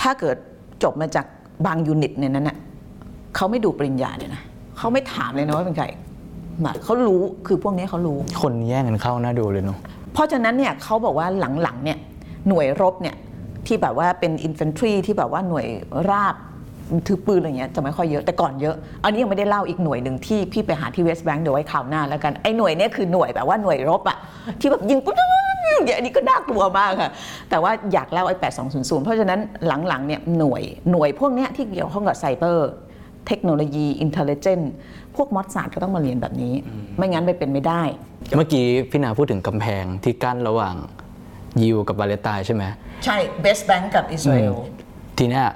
[0.00, 0.36] ถ้าเกิด
[0.82, 1.26] จบมาจาก
[1.66, 2.56] บาง unit ในนั้นน่ะ
[3.36, 4.42] เขาไม่ดูปริญญาเลยนะ
[4.78, 5.86] เขาไม่ถามเลยนะว่าเป็นใคร
[6.64, 9.78] มาเขารู้คือพวกนี้เขารู้ คนแย่งกันเข้าน่าดูเลยเนาะ
[10.12, 11.26] เพราะฉะนั้นเนี่ยเขาบอกว่า
[11.62, 11.98] หลังๆเนี่ย
[12.48, 13.16] หน่วยรบเนี่ย
[13.66, 15.66] ที่แบบว่าเป็นอินฟันทรีที่แบบว่าหน่วย
[16.10, 16.34] ราบ
[17.06, 24.16] ถือปืนอะไรเงี้ยจะไม่ค่อยเยอะแต่ก่อนเยอะ อันนี้ยังไม่ได้เล่าอีกหน่วยหนึ่งที่พี่ไปหาที่เวสต์แบงค์เดี๋ยวไว้ข่าวหน้าแล้วกันไอ้หน่วยเนี้คือหน่วยแบบว่าหน่วยรบอะ
[24.60, 27.10] ที่แบบยิงปุ๊บเนี่ยอันนี้ก็น่ากลัวมากค่ะ
[27.50, 28.36] แต่ว่าอยากเล่าไอ้
[28.70, 32.70] 8200 เพราะฉะนั้นหลังๆเนี่ยหน่วยหน่วยพวกเนี้ยที่เกี่ยวข้องกับไซเบอร์
[33.26, 34.60] เทคโนโลยีอินเทลเจน
[35.16, 36.54] พวกมอสซาร์ดก็ต้องมาเรียนแบบนี้
[36.96, 37.82] ไม่งั้นไปเป็นไม่ได้
[38.36, 40.74] เมื่อกี้พี่นาพูดถึงกำแพงที่กั้นระหว่าง
[41.62, 42.62] ยิวกับปาเลสไตน์ใช่ไหม
[43.04, 44.54] ใช่ West Bank กับอิสราเอล
[45.18, 45.46] ทีเนี้ย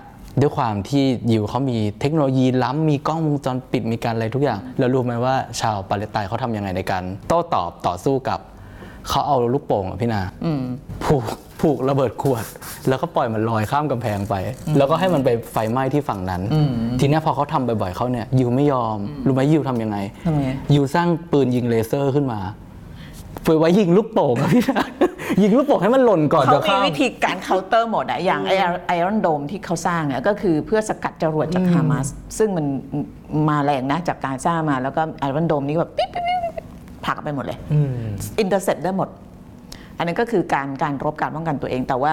[0.40, 8.40] ด้วยความที่ยิวเขามีเทคโนโลยีล้ำมีกล้องวงจรปิดมีการอะไรทุกอย่าง แล้วรู้ไหมว่าชาวปาเลสไตน์เขาทำยังไงในการ โต้ตอบต่อสู้กับ
[9.08, 10.22] เขาเอาลูกโป่งอะพี่นา
[11.04, 11.22] ผูก
[11.60, 12.44] ผูกระเบิดขวด
[12.88, 14.34] แล้วก็ปล่อยมันลอยข้ามกำแพงไป
[14.76, 16.42] แล้วก็ให้มันไปไฟไหม้ที่ฝั่งนั้น
[17.00, 22.40] ทีเนี้ยพอเขาทำบ่อยๆเขาเนี่ยยิวไม่ยอม รู้ไหมยิวทำยังไงทำไงยิวสร้างปืนยิงเลเซอร์ขึ้นมา
[23.46, 24.82] ฝึกไว้ยิงลูกโป่งอะพี่นา
[25.42, 28.52] ยิงลูกโป่งให้มันหล่นก่อนเขาจะมีข้ามวิธีการเคาน์เตอร์หมดอะอย่างไอ
[28.86, 32.06] Iron Dome ที่เขาสร้างอะก็คือเพื่อสกัดจรวดจากฮามาส
[32.38, 32.66] ซึ่งมัน
[33.48, 36.37] มาแรงนะจากการสร้างมาแล้วก็ Iron Dome นี้แบบปิ๊บปิ๊บปิ๊บปิ๊บ
[37.08, 38.00] ผลักไปหมดเลยอืม
[38.40, 39.08] intercept ได้หมด
[39.96, 42.12] อันนั้นก็คือการการรบการป้องกันตัวเอง แต่ว่า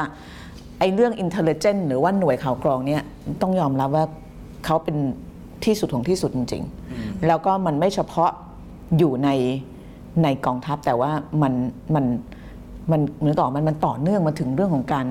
[0.80, 3.02] ไอ้เรื่องอินเทลเจนหรือว่าหน่วยข่าวกรองเนี่ย
[3.42, 4.06] ต้องยอมรับว่า
[4.66, 4.98] เขาเป็น
[5.66, 8.32] ที่สุดของที่สุดจริง ๆ แล้วก็มันไม่เฉพาะ
[8.98, 9.30] อยู่ใน
[10.24, 11.54] ในกองทัพแต่ว่ามัน
[11.96, 12.06] มัน
[12.92, 15.06] มันเหมือนต่อกมันมันต่อเนื่องมาถึงเรื่องของการ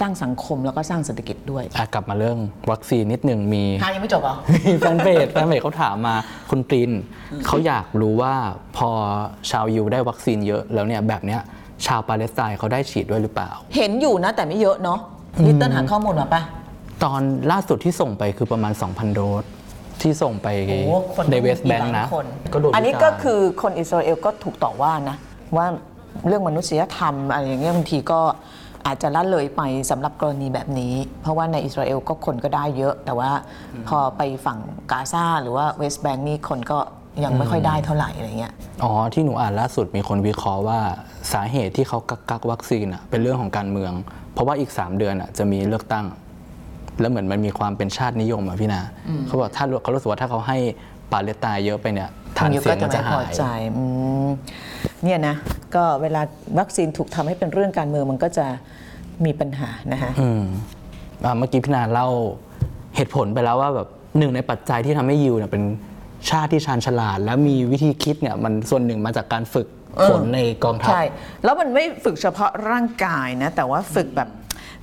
[0.00, 2.38] สร้างสังคมแล้วก็สร้างเศรษฐกิจด้วยอะกลับมาเรื่อง
[2.70, 4.34] วัคซีนนิดหนึ่งมีทายังไม่จบเหรอ
[4.66, 6.16] มีแฟนเพจแฟนเพจเขาถามมา
[6.50, 6.90] คุณปริน
[7.46, 8.34] เขาอยากรู้ว่า
[8.76, 8.90] พอ
[9.50, 11.40] ชาวยูได้วัคซีนเยอะแล้วเนี่ยแบบเนี้ย
[11.86, 14.98] ชาวปาเลสไตน์เขาได้ฉีดด้วยหรือเปล่า เห็นอยู่นะแต่ไม่เยอะเนาะ
[15.46, 16.42] ลิตเติ้ลหาข้อมูลมาปะ
[17.04, 19.44] ตอนล่าสุดที่ส่งไปคือประมาณ 2,000 โดส
[20.02, 25.16] ที่ส่งไปโอ้โหคนในเวสต์แบงค์นะกี่ล้าคนก็โดนอันนี้วิก็จารณ์คือคนอิสราเอลก็ถูกต่อว่านะ
[25.56, 25.66] ว่า
[26.26, 28.20] เรื่องมนุษยธรรมอะไรอย่างเงี้ยบางทีก็
[28.86, 33.30] อาจจะละเลยไปสำหรับกรณีแบบนี้ เพราะว่าในอิสราเอลก็คนก็ได้เยอะ แต่ว่า
[33.88, 34.58] พอไปฝั่ง
[34.90, 36.78] กาซาหรือว่าเวสต์แบงค์นี่คนก็
[37.24, 40.80] ยังไม่ค่อยได้เท่าไหร่อะไรเงี้ย อ๋อ ที่หนูอ่านล่าสุดมีคนวิเคราะห์ว่า
[41.32, 43.92] สาเหตุที่เขากักกักวัคซีนอะเป็นเรื่องของการเมือง
[44.32, 46.06] เพราะว่าอีก 3 เดือนอะจะมีเลือกตั้ง
[47.00, 48.80] แล้วเหมือนมันมีความเป็นชาตินิยมอะพี่นา
[49.26, 50.58] เขาบอกถ้าเขารู้สึกว่าถ้าเขาให้
[51.12, 53.44] ปาเลสไตน์เยอะไปเนี่ยฐานอยู่เสียก็งจะมันไม่จะพอหายใจ
[53.76, 54.09] อืม
[55.04, 55.34] เนี่ยนะ
[55.74, 56.20] ก็เวลา
[56.58, 58.46] วัคซีนถูกทำให้เป็นเรื่องการเมืองมันก็จะ
[59.24, 60.42] มีปัญหานะคะอืม
[61.24, 62.08] อะเมื่อกี้พี่นาเล่า
[62.96, 63.88] เหตุผลไปแล้วว่าแบบ
[64.18, 65.62] หนึ่งในปัจจัยที่ทำให้ยิวเนี่ยเป็น
[66.30, 69.66] ชาติที่ชาญฉลาด และมีวิธีคิดเนี่ยมันส่วนหนึ่งมาจากการฝึก
[70.08, 71.04] ฝนในกองทัพ ใช่
[71.44, 74.28] แล้วมันไม่ฝึกเฉพาะร่างกายนะ แต่ว่าฝึกแบบ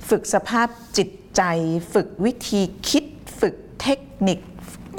[0.08, 1.42] ฝึกสภาพจิตใจ
[1.94, 3.04] ฝึกวิธีคิด
[3.40, 4.38] ฝึกเทคนิค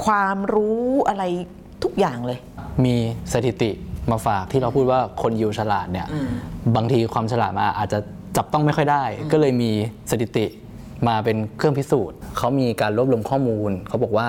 [0.04, 1.24] ความรู้อะไร
[1.82, 2.38] ทุกอย่างเลย
[2.84, 2.94] มี
[3.32, 3.70] สถิติ
[4.10, 6.06] มาฝากที่เราพูดว่าคนยิวฉลาดเนี่ย
[6.76, 7.98] บางทีความฉลาดมาอาจจะ
[8.36, 9.70] จับต้องไม่ค่อยได้ ก็เลยมี
[10.10, 10.46] สถิติ
[11.08, 14.28] มาเป็นเครื่องพิสูจน์เขามีการรวบรวมข้อมูลเขาบอกว่า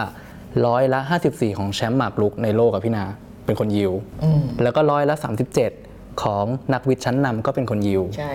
[0.66, 3.06] ร้อยละ 54 ของแชมป์หมากรุกในโลกอะพี่นา
[3.46, 3.92] เป็นคนยิว
[4.64, 5.16] แล้วก็ร้อยละ
[5.68, 8.34] 37 ของนักวิทย์ชั้นนำก็เป็นคนยิวใช่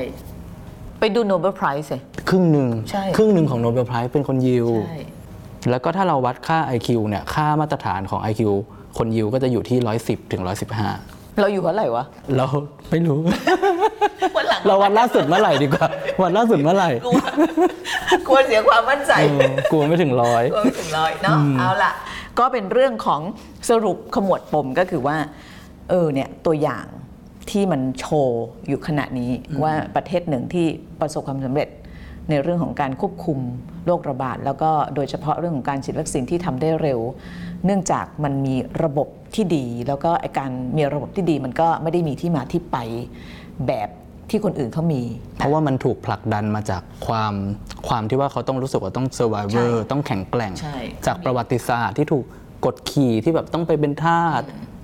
[1.01, 1.97] ไปดู Nobel Prize สิ
[2.29, 4.99] ครึ่งหนึ่งใช่ครึ่งหนึ่งของ Nobel Prize เป็นคนยิวใช่
[5.71, 8.43] แล้วก็ถ้าเราวัดค่า IQ เนี่ยค่ามาตรฐานของ IQ
[8.99, 12.05] คนยิวก็จะอยู่ที่ 110ถึง115 เราอยู่เท่าไหร่วะ
[12.37, 12.47] เรา
[12.91, 13.19] ไม่รู้
[14.37, 15.87] วันหลังเราวันล่าสุดเมื่อไหร่ดีกว่า
[16.23, 17.21] วันล่าสุดเมื่อไหร่ กลัว
[18.29, 21.93] กลัวเสียความมั่นใจ เออกลัวไม่ถึงร้อย กลัวไม่ถึงร้อยเนาะ เอาล่ะ
[22.39, 23.21] ก็เป็นเรื่องของ
[23.71, 25.17] สรุปขมวดปมก็คือว่า
[25.91, 26.87] เออเนี่ยตัวอย่าง
[27.51, 29.31] ที่มันโชว์อยู่ขณะนี้
[29.63, 30.67] ว่าประเทศหนึ่งที่
[31.01, 31.69] ประสบความสำเร็จ
[32.31, 33.39] ในเรื่องของการควบคุม
[33.87, 37.01] โรคระบาด แล้วก็โดยเฉพาะเรื่องของการฉีดวัคซีนที่ทำได้เร็ว
[37.65, 42.77] เนื่องจากมันมีระบบที่ดี แล้วก็ไอ้การมีระบบที่ดีมันก็ไม่ได้มีที่มาที่ไป
[43.67, 43.89] แบบ
[44.31, 45.03] ที่คนอื่นเขามี
[45.37, 47.35] เพราะว่ามันถูกผลักดันมาจากความ
[47.89, 52.25] ความที่ว่าเขาต้องรู้สึกว่าต้อง survivor ใช่ต้องแข็งแกร่งใช่จากประวัติศาสตร์ที่ถูก
[52.65, 54.43] กดขี่ที่แบบต้องไปเป็นทาส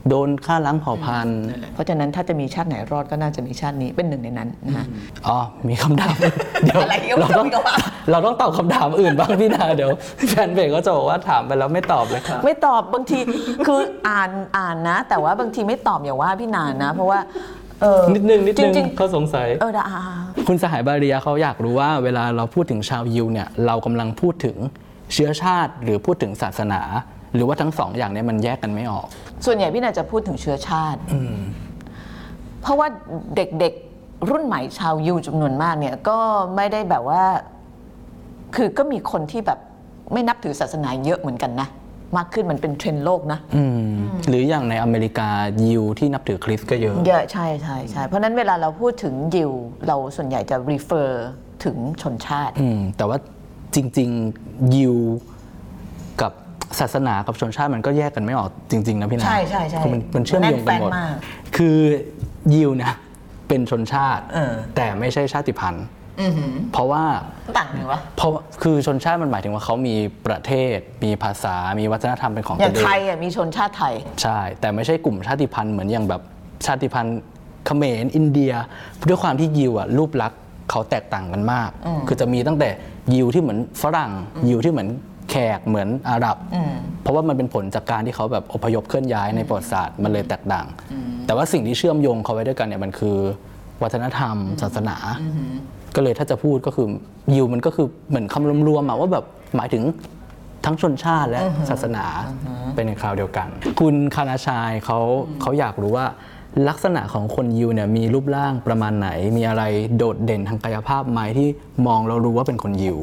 [0.09, 1.43] โดนฆ่าล้างเผ่าพันธุ์
[1.75, 4.87] เพราะฉะนั้นถ้าจะมีชาติไหนรอดก็น่าจะมีชาตินี้เป็นหนึ่งในนั้นนะฮะ
[5.27, 5.39] อ๋อ
[5.69, 6.17] มีคำถาม
[6.65, 7.79] เดี๋ยวอะไรก็เราต้องไม่รู้อะ
[8.11, 9.91] เราต้องตอบคำถามอื่นบ้างพี่นาเดี๋ยว
[10.29, 13.19] แฟนเพจก็จะบอกว่าถามไปแล้วไม่ตอบเลยครับไม่ตอบบางที
[13.67, 17.19] คืออ่านอ่านนะ แต่ว่าบางทีไม่ตอบอย่าว่าพี่นานนะเพราะว่า
[17.81, 19.85] เออนิดนึงนิดนึงจริงเขาสงสัยๆเออดา
[20.49, 24.57] คุณสหายบาเรียเขาอยากรู้ว่าเวลาเราพูดถึงชาวยิวเนี่ยเรากำลังพูดถึง
[25.13, 26.83] เชื้อชาติหรือพูดถึงศาสนา
[27.35, 29.09] หรือว่าทั้งสองอย่างเนี้มันแยกกันไม่ออก
[29.47, 31.01] ส่วนใหญ่พี่นาจะพูดถึงเชื้อชาติ
[32.63, 32.89] เพราะว่า
[33.37, 36.19] เด็กๆรุ่นใหม่ชาวยูจำนวนมากเนี่ยก็
[36.57, 37.25] ไม่ได้แบบว่า
[38.55, 39.59] คือก็มีคนที่แบบ
[40.13, 41.69] ไม่นับถือศาสนาเยอะเหมือนกันนะ
[42.17, 43.91] มากขึ้นมันเป็นเทรนด์โลกนะอืม
[44.29, 45.29] หรืออย่างในอเมริกา
[45.65, 49.53] ยิวที่นับถือคริสต์ก็เยอะ เยอะใช่ใช่ใช่เพราะฉะนั้นเวลาเราพูดถึงยิว
[49.87, 51.11] เราส่วนใหญ่จะ refer
[51.65, 53.19] ถึงชนชาติอืมแต่ว่า
[53.75, 54.11] จริง
[54.43, 55.32] ๆ ยิวกับ
[56.81, 61.15] ศาสนากับชนชาติมันก็แยกกันไม่ออกจริง ๆ นะพี่นาใช่ใช่ใช่คือมันมันเชื่อมโยงกันหมดแน่นแฟ้นมาก
[61.57, 61.79] คือ
[62.55, 62.95] ยิวเนี่ย
[63.49, 65.85] เป็นชนชาติ เออ แต่ไม่ใช่ชาติพันธุ์
[66.21, 67.05] อือหือเพราะว่า
[67.59, 69.95] ต่างไงวะ เพราะว่าคือชนชาติมันหมายถึงว่าเขามี
[70.27, 76.23] ประเทศ มีภาษา มีวัฒนธรรมเป็นของอย่าตังวเอไทยงอะมีชนชาติไทย ใช่ แต่ไม่ใช่กลุ่มชาติพันธุ์เหมือนอย่างแบบ
[76.67, 77.19] ชาติพันธุ์
[77.67, 78.53] เขมรอินเดีย
[79.09, 81.71] ด้วยความที่ยิวอะรูปลักษณ์เขาแตกต่างกันมาก
[82.09, 82.69] คือจะมีตั้งแต่
[83.15, 84.13] ยิวที่เหมือนฝรั่ง
[84.49, 84.89] ยิวที่เหมือน
[85.33, 86.37] แขกเหมือนอาหรับ
[87.03, 90.67] เพราะว่ามันเป็นผลจากการที่เขาแบบอพยพเคลื่อนย้ายในประวัติศาสตร์มันเลยแตกต่าง
[91.27, 93.17] แต่ว่าสิ่งที่เชื่อมโยงเขาไว้ด้วยกันเนี่ยมันคือ
[93.83, 94.97] วัฒนธรรม ศาสนา
[95.97, 96.87] ก็เลยถ้าจะพูดก็คือ
[97.35, 99.25] ยิวมันก็คือเหมือนคำรวมๆอะว่าแบบ
[99.57, 99.83] หมายถึง
[100.65, 102.05] ทั้งชนชาติและศาสนา
[102.75, 103.49] เป็นในคราวเดียวกัน
[103.81, 104.99] คุณคานาชายเขา
[105.41, 106.07] เขาอยากรู้ว่า
[106.69, 109.63] ลักษณะของคนยิวเนี่ยมีรูปร่างประมาณไหน มีอะไร
[109.97, 111.49] โดดเด่นทางกายภาพไหมที่
[111.87, 112.99] มองเรารู้ว่าเป็นคนยิว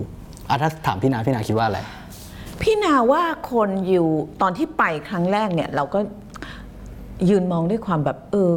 [0.49, 1.79] อะถ้าถามพี่นาพี่นาคิดว่าอะไร
[2.61, 4.07] พี่นาว่าคนอยู่
[4.41, 5.99] ตอนที่ไปครั้งแรกเนี่ย เราก็
[7.29, 8.51] ยืนมองด้วยความแบบเออ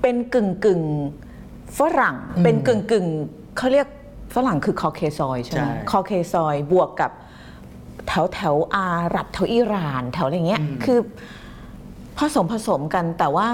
[0.00, 3.88] เป็นกึ่งกึ่งๆฝรั่ง เป็นกึ่งกึ่งๆเขาเรียก
[4.34, 7.10] ฝรั่งคือคอเคซอยใช่ไหมใช่คอเคซอยบวกกับ
[8.08, 10.98] แถวแถวอาหรับแถวอิหร่านแถวอะไรเงี้ย คือ
[12.18, 13.48] ผสมผสมกันแต่ว่า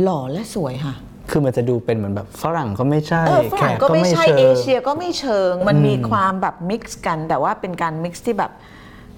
[0.00, 0.94] หล่อและสวยค่ะ
[1.30, 8.50] คือมันจะดูเป็นเหมือนแบบฝรั่งก็ไม่ใช่เออฝรั่งก็ไม่ใช่แขกก็ไม่เชิงเอเชียก็ไม่เชิง มันมีความแบบ mix กัน แต่ว่าเป็นการ mix ที่แบบ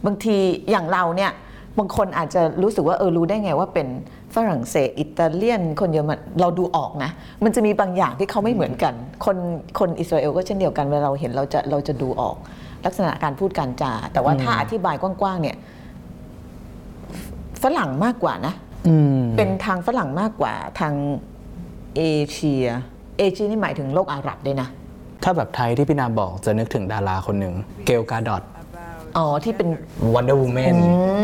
[0.06, 0.36] บางที
[0.70, 1.32] อย่างเราเนี่ย
[1.78, 3.88] บางคนอาจจะรู้สึกว่าเออรู้ได้ไงว่าเป็น
[4.34, 7.11] ฝรั่งเศสอิตาเลียน คนเยอรมันเราดูออกนะ
[7.44, 8.94] มันจะมีบางอย่างที่เขาไม่เหมือนกัน
[9.24, 9.36] คน
[9.78, 12.36] คนอิสราเอลก็เช่นเดียวกันเวลาเราเห็นเราจะเราจะดูออก
[12.84, 15.56] ลักษณะการพูดการจาแต่ว่าถ้าอธิบายกว้างๆเนี่ย
[17.62, 18.54] ฝรั่งมากกว่านะ
[18.88, 20.94] อืมเป็นทางฝรั่งมากกว่าทาง
[21.97, 22.66] เอเชีย
[23.18, 24.68] เอเชียนี่หมายถึงโลกอาหรับด้วยนะ
[25.24, 27.55] ถ้าแบบไทยที่พี่นาบอกจะนึกถึงดาราคนหนึ่ง
[27.86, 28.43] เกลกาดอต
[29.16, 29.68] อ๋อ ที่เป็น
[30.14, 30.76] วันเดอร์วูแมน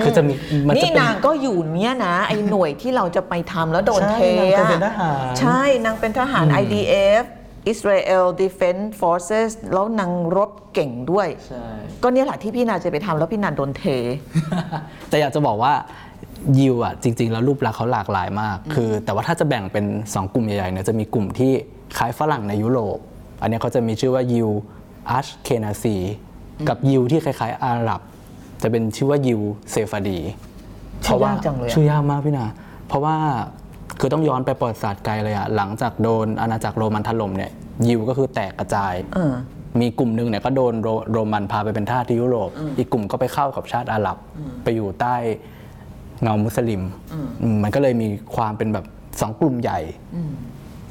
[0.02, 0.32] คือจะมี
[0.68, 7.24] มันจะนี่เป็น นางก็อยู่เนี้ยนะ ไอ้หน่วยที่เราจะไปทำแล้วโดนใช่เทนางเคยอะเป็นทหาร ใช่ นางเป็นทหาร IDF
[7.72, 11.66] Israel Defense Forces แล้วนางรบเก่งด้วย ใช่
[12.02, 13.84] ก็เนี่ยแหละที่พี่นาจะไปทำแล้วพี่นาโดนเท
[15.08, 15.72] แต่อยากจะบอกว่า
[16.58, 21.52] ยิวอะจริง ๆ แล้วรูปลักษณ์เขาหลากหลายมาก คือ แต่ว่าถ้าจะแบ่งเป็น 2 กลุ่มใหญ่ๆเนี่ยจะมีกลุ่มที่
[21.98, 22.98] คล้ายฝรั่งในยุโรป
[23.40, 24.48] อันเนี้ยเขาจะมีชื่อว่ายิว
[25.10, 25.96] อัชเคนาซี
[26.68, 28.00] กับยิวที่คล้าย ๆ อาหรับ
[28.62, 29.40] จะเป็นชื่อว่ายิว
[29.70, 30.18] เซฟาดี
[31.06, 32.46] ชื่อยากจังเลยอะชื่อยากมากพี่นา
[32.88, 33.16] เพราะว่า
[34.00, 37.50] คือต้องย้อนไปประวัติศาสตร์ไกลเลยอะหลังจากโดนอาณาจักรโรมันถล่มเนี่ย
[37.88, 39.32] ยิวก็คือแตกกระจายเออ
[39.80, 44.16] มีกลุ่มหนึ่งเนี่ยก็โดนโรโรมันพาไปเป็นทาสที่ยุโรป อีกกลุ่มก็ไปเข้ากับชาติอาหรับ
[44.62, 45.16] ไปอยู่ใต้
[46.24, 46.82] เงามุสลิม
[47.42, 48.84] อืมมันก็เลยมีความเป็นแบบ
[49.20, 49.80] สองกลุ่มใหญ่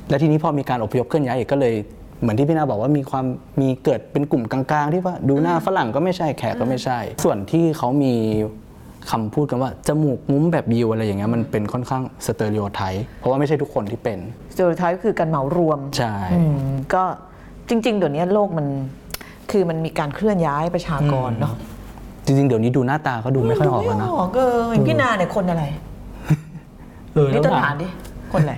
[0.09, 1.73] และทีนี้พอมีการอพยพเคลื่อนย้ายอีกก็เลย
[2.21, 3.25] เหมือนที่พี่นาบอกว่ามีความ
[3.61, 8.13] มีเกิดเป็นกลุ่มกลางๆ ที่ว่าดูหน้าฝรั่งก็ไม่ใช่แขกก็ไม่ใช่ ส่วนที่เขามี
[9.11, 14.19] คำพูดกันว่า จมูกงุ้มแบบยิวอะไรอย่างเงี้ยมันเป็นค่อนข้างสเตอริโอไทป์เพราะว่าไม่ใช่ทุกคนที่เป็น
[14.53, 17.03] ส t e r e o t y p e คือการเหมารวมใช่อืมก็
[17.69, 18.67] จริงๆเดี๋ยวนี้โลกมัน
[19.51, 21.55] คือมันมีการเคลื่อนย้ายประชากรเนาะ
[22.25, 25.63] จริงๆ เดี๋ยวนี้ดูหน้าตาก็ดูไม่ค่อยออกแล้วนะไม่ออกเออพี่นาเนี่ยคนอะไร
[27.13, 27.87] เออนี่แล้วต้นถาฐามนดิ
[28.33, 28.53] คนอะไร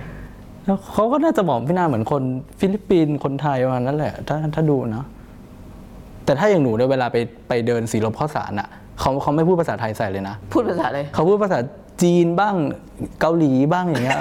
[0.64, 2.22] แล้วเขาก็น่าจะบอกพี่นาเหมือนคน
[2.60, 5.04] ฟิลิปปินส์คนไทยประมาณนั้นแหละ ถ้าถ้าดูนะ
[6.24, 7.16] แต่ถ้าอย่างหนูเนี่ยเวลาไป
[7.48, 8.68] ไปเดินสีลมข้าวสารอะ
[9.00, 11.58] เขาเขาไม่พูดภาษาไทยใส่เลยนะ พูดภาษาอะไรเขาพูดภาษา
[12.02, 12.54] จีนบ้าง
[13.20, 14.20] เกาหลีบ้างอย่างเงี้ย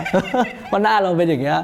[0.72, 1.60] ว่าหน้าเราเป็นอย่างเงี้ย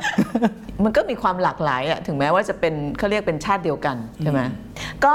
[0.84, 4.42] มันก็มีความหลากหลายอะถึงแม้ว่าจะเป็นเขาเรียกเป็นชาติเดียวกันใช่ไหม
[5.06, 5.14] ก็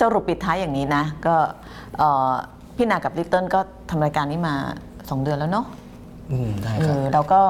[0.00, 1.34] สรุปปิดท้ายอย่างนี้นะ ก็
[1.98, 2.32] เอ่อ
[2.76, 4.54] พี่นากับลิตเติ้ลก็ทำรายการนี้มา
[4.92, 5.66] 2 เดือนแล้วเนาะ
[6.32, 7.40] อืมได้เอครับอแล้วก็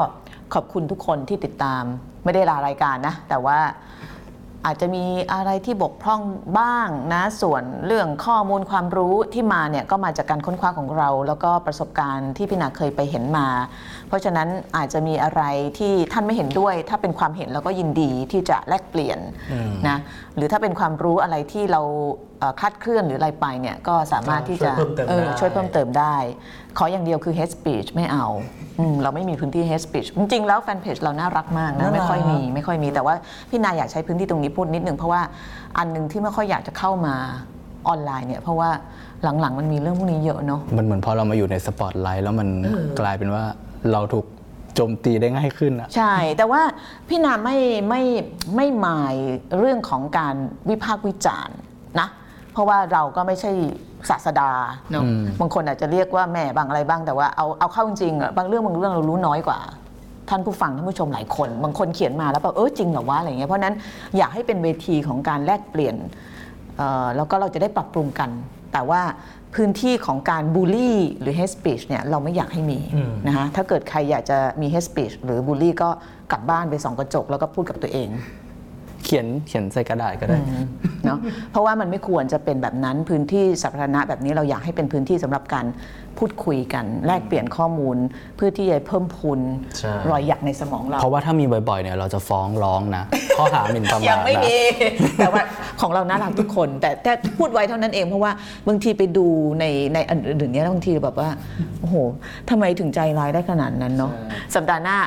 [0.55, 1.82] ขอบคุณทุกคนที่ติดตาม
[2.24, 3.59] ไม่ได้ลารายการนะ แต่ว่า
[4.66, 6.20] อาจจะมีอะไรที่บกพร่อง
[6.59, 13.47] บ้างนะ ส่วนเรื่องข้อมูลความรู้ที่มาเนี่ยก็มาจากการค้นคว้าของเรา แล้วก็ประสบการณ์ที่พี่นาเคยไปเห็นมา
[14.09, 15.43] เพราะฉะนั้นอาจจะมีอะไร
[15.79, 19.19] ที่ท่านไม่เห็นด้วย ถ้าเป็นความเห็นเราก็ยินดีที่จะแลกเปลี่ยน
[19.89, 19.99] นะ
[20.37, 21.83] หรือถ้าเป็นความรู้อะไรที่เรา
[22.39, 26.17] เอ่อคลาดเคลื่อนหรืออะไรไปเนี่ยก็สามารถที่จะช่วยเพิ่มเติมเออได้ช่วยเพิ่มเติมได้
[26.79, 28.27] ขออย่างเดียวคือ hate speech ไม่เอา
[28.79, 33.15] อืมเราไม่มีพื้นที่ hate speech จริงๆแล้วแฟนเพจเราน่ารักมากนะน่ารักไม่ค่อยมีไม่ค่อยมีแต่ว่า
[33.51, 35.23] พี่นายอยากใช้พื้นที่ตรงนี้พูดนิดนึงเพราะว่า
[35.79, 37.15] อันหนึงที่ไม่ค่อยอยากจะเข้ามา
[37.89, 38.71] ออนไลน์เนี่ยเพราะว่า
[39.41, 42.49] หลังๆ มันมีเรื่องพวกนี้เยอะเนาะมันเหมือนพอเรามาอยู่ในสปอตไลท์แล้วมัน
[43.01, 43.45] กลายเป็นว่า
[43.93, 44.26] เราถูก
[44.74, 46.62] โจมตีได้ง่ายขึ้นอะ ใช่ แต่ว่า
[47.09, 47.57] พี่นาไม่
[47.89, 48.03] ไม่
[48.57, 49.14] ไม่หมาย
[49.59, 50.35] เรื่องของการ
[50.68, 51.57] วิพากษ์วิจารณ์
[52.01, 52.09] นะ
[52.53, 53.53] เพราะว่าเราก็ไม่ใช่
[54.11, 54.51] ศาสดา
[54.91, 55.05] เนาะ
[55.41, 59.59] บางคนอาจจะเรียกว่าแม่บางอะไรบ้างแต่ว่าเอาเอาเข้าจริงๆอะบางเรื่องบางเรื่องเรารู้น้อยกว่า
[60.28, 63.74] ท่านผู้ฟังท่านผู้ชมหลายคน บางคนเขียนมาแล้วแบบเออจริงเหรอวะอะไรเงี้ยเพราะฉะนั้น
[64.16, 65.97] อยากให้เป็นเวทีของการแลกเปลี่ยน
[66.76, 68.30] เอ่อแล้วก็เราจะได้ปรับปรุงกัน
[68.72, 69.01] แต่ว่า
[69.55, 72.79] พื้นที่ของการบูลลี่หรือ hate speech เนี่ยเราไม่อยากให้มี
[73.27, 75.91] นะคะถ้าเกิดใครอยากจะมี hate speech หรือบูลลี่ก็
[76.33, 78.09] กลับบ้านไปส่องกระจกแล้วก็พูดกับตัวเอง
[79.05, 80.39] เขียนเขียนใส่กระดาษก็ได้
[81.05, 81.19] เนาะ
[81.51, 85.67] เพราะว่ามันไม่ควรจะเป็นแบบนั้นพื้นที่สาธารณะแบบนี้เราอยากให้เป็นพื้นที่สำหรับการ
[86.19, 87.97] พูดคุยกัน แลกเปลี่ยนข้อมูล
[88.37, 89.41] เพื่อที่จะเพิ่มพูน
[89.79, 93.05] ใช่รอยหยักในสมองเรา เพราะว่าถ้ามีบ่อยๆเนี่ยเราจะฟ้องร้องนะ
[93.39, 94.59] ข้อหาหมิ่นประมาทยังไม่นะมี
[95.19, 95.43] แต่ว่า
[95.81, 98.33] ของเราน่ารักทุกคน แต่แต่พูดไว้เท่านั้นเองเพราะว่า
[98.69, 99.27] บางทีไปดู
[99.61, 101.29] ในในอันอื่นๆเนี้ยบางทีแบบว่า
[101.81, 101.97] โอ้โห
[102.51, 104.13] ทำไมถึงใจร้ายได้ขนาดนั้นเนาะ
[104.55, 104.99] สัปดาห์หน้า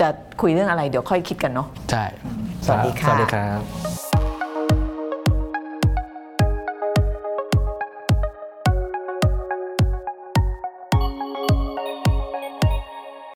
[0.00, 0.08] จะ
[0.40, 2.04] คุยเรื่องอะไรเดี๋ยวค่อยคิดกันเนาะใช่
[2.66, 4.11] สวัสดีค่ะสวัสดีครับ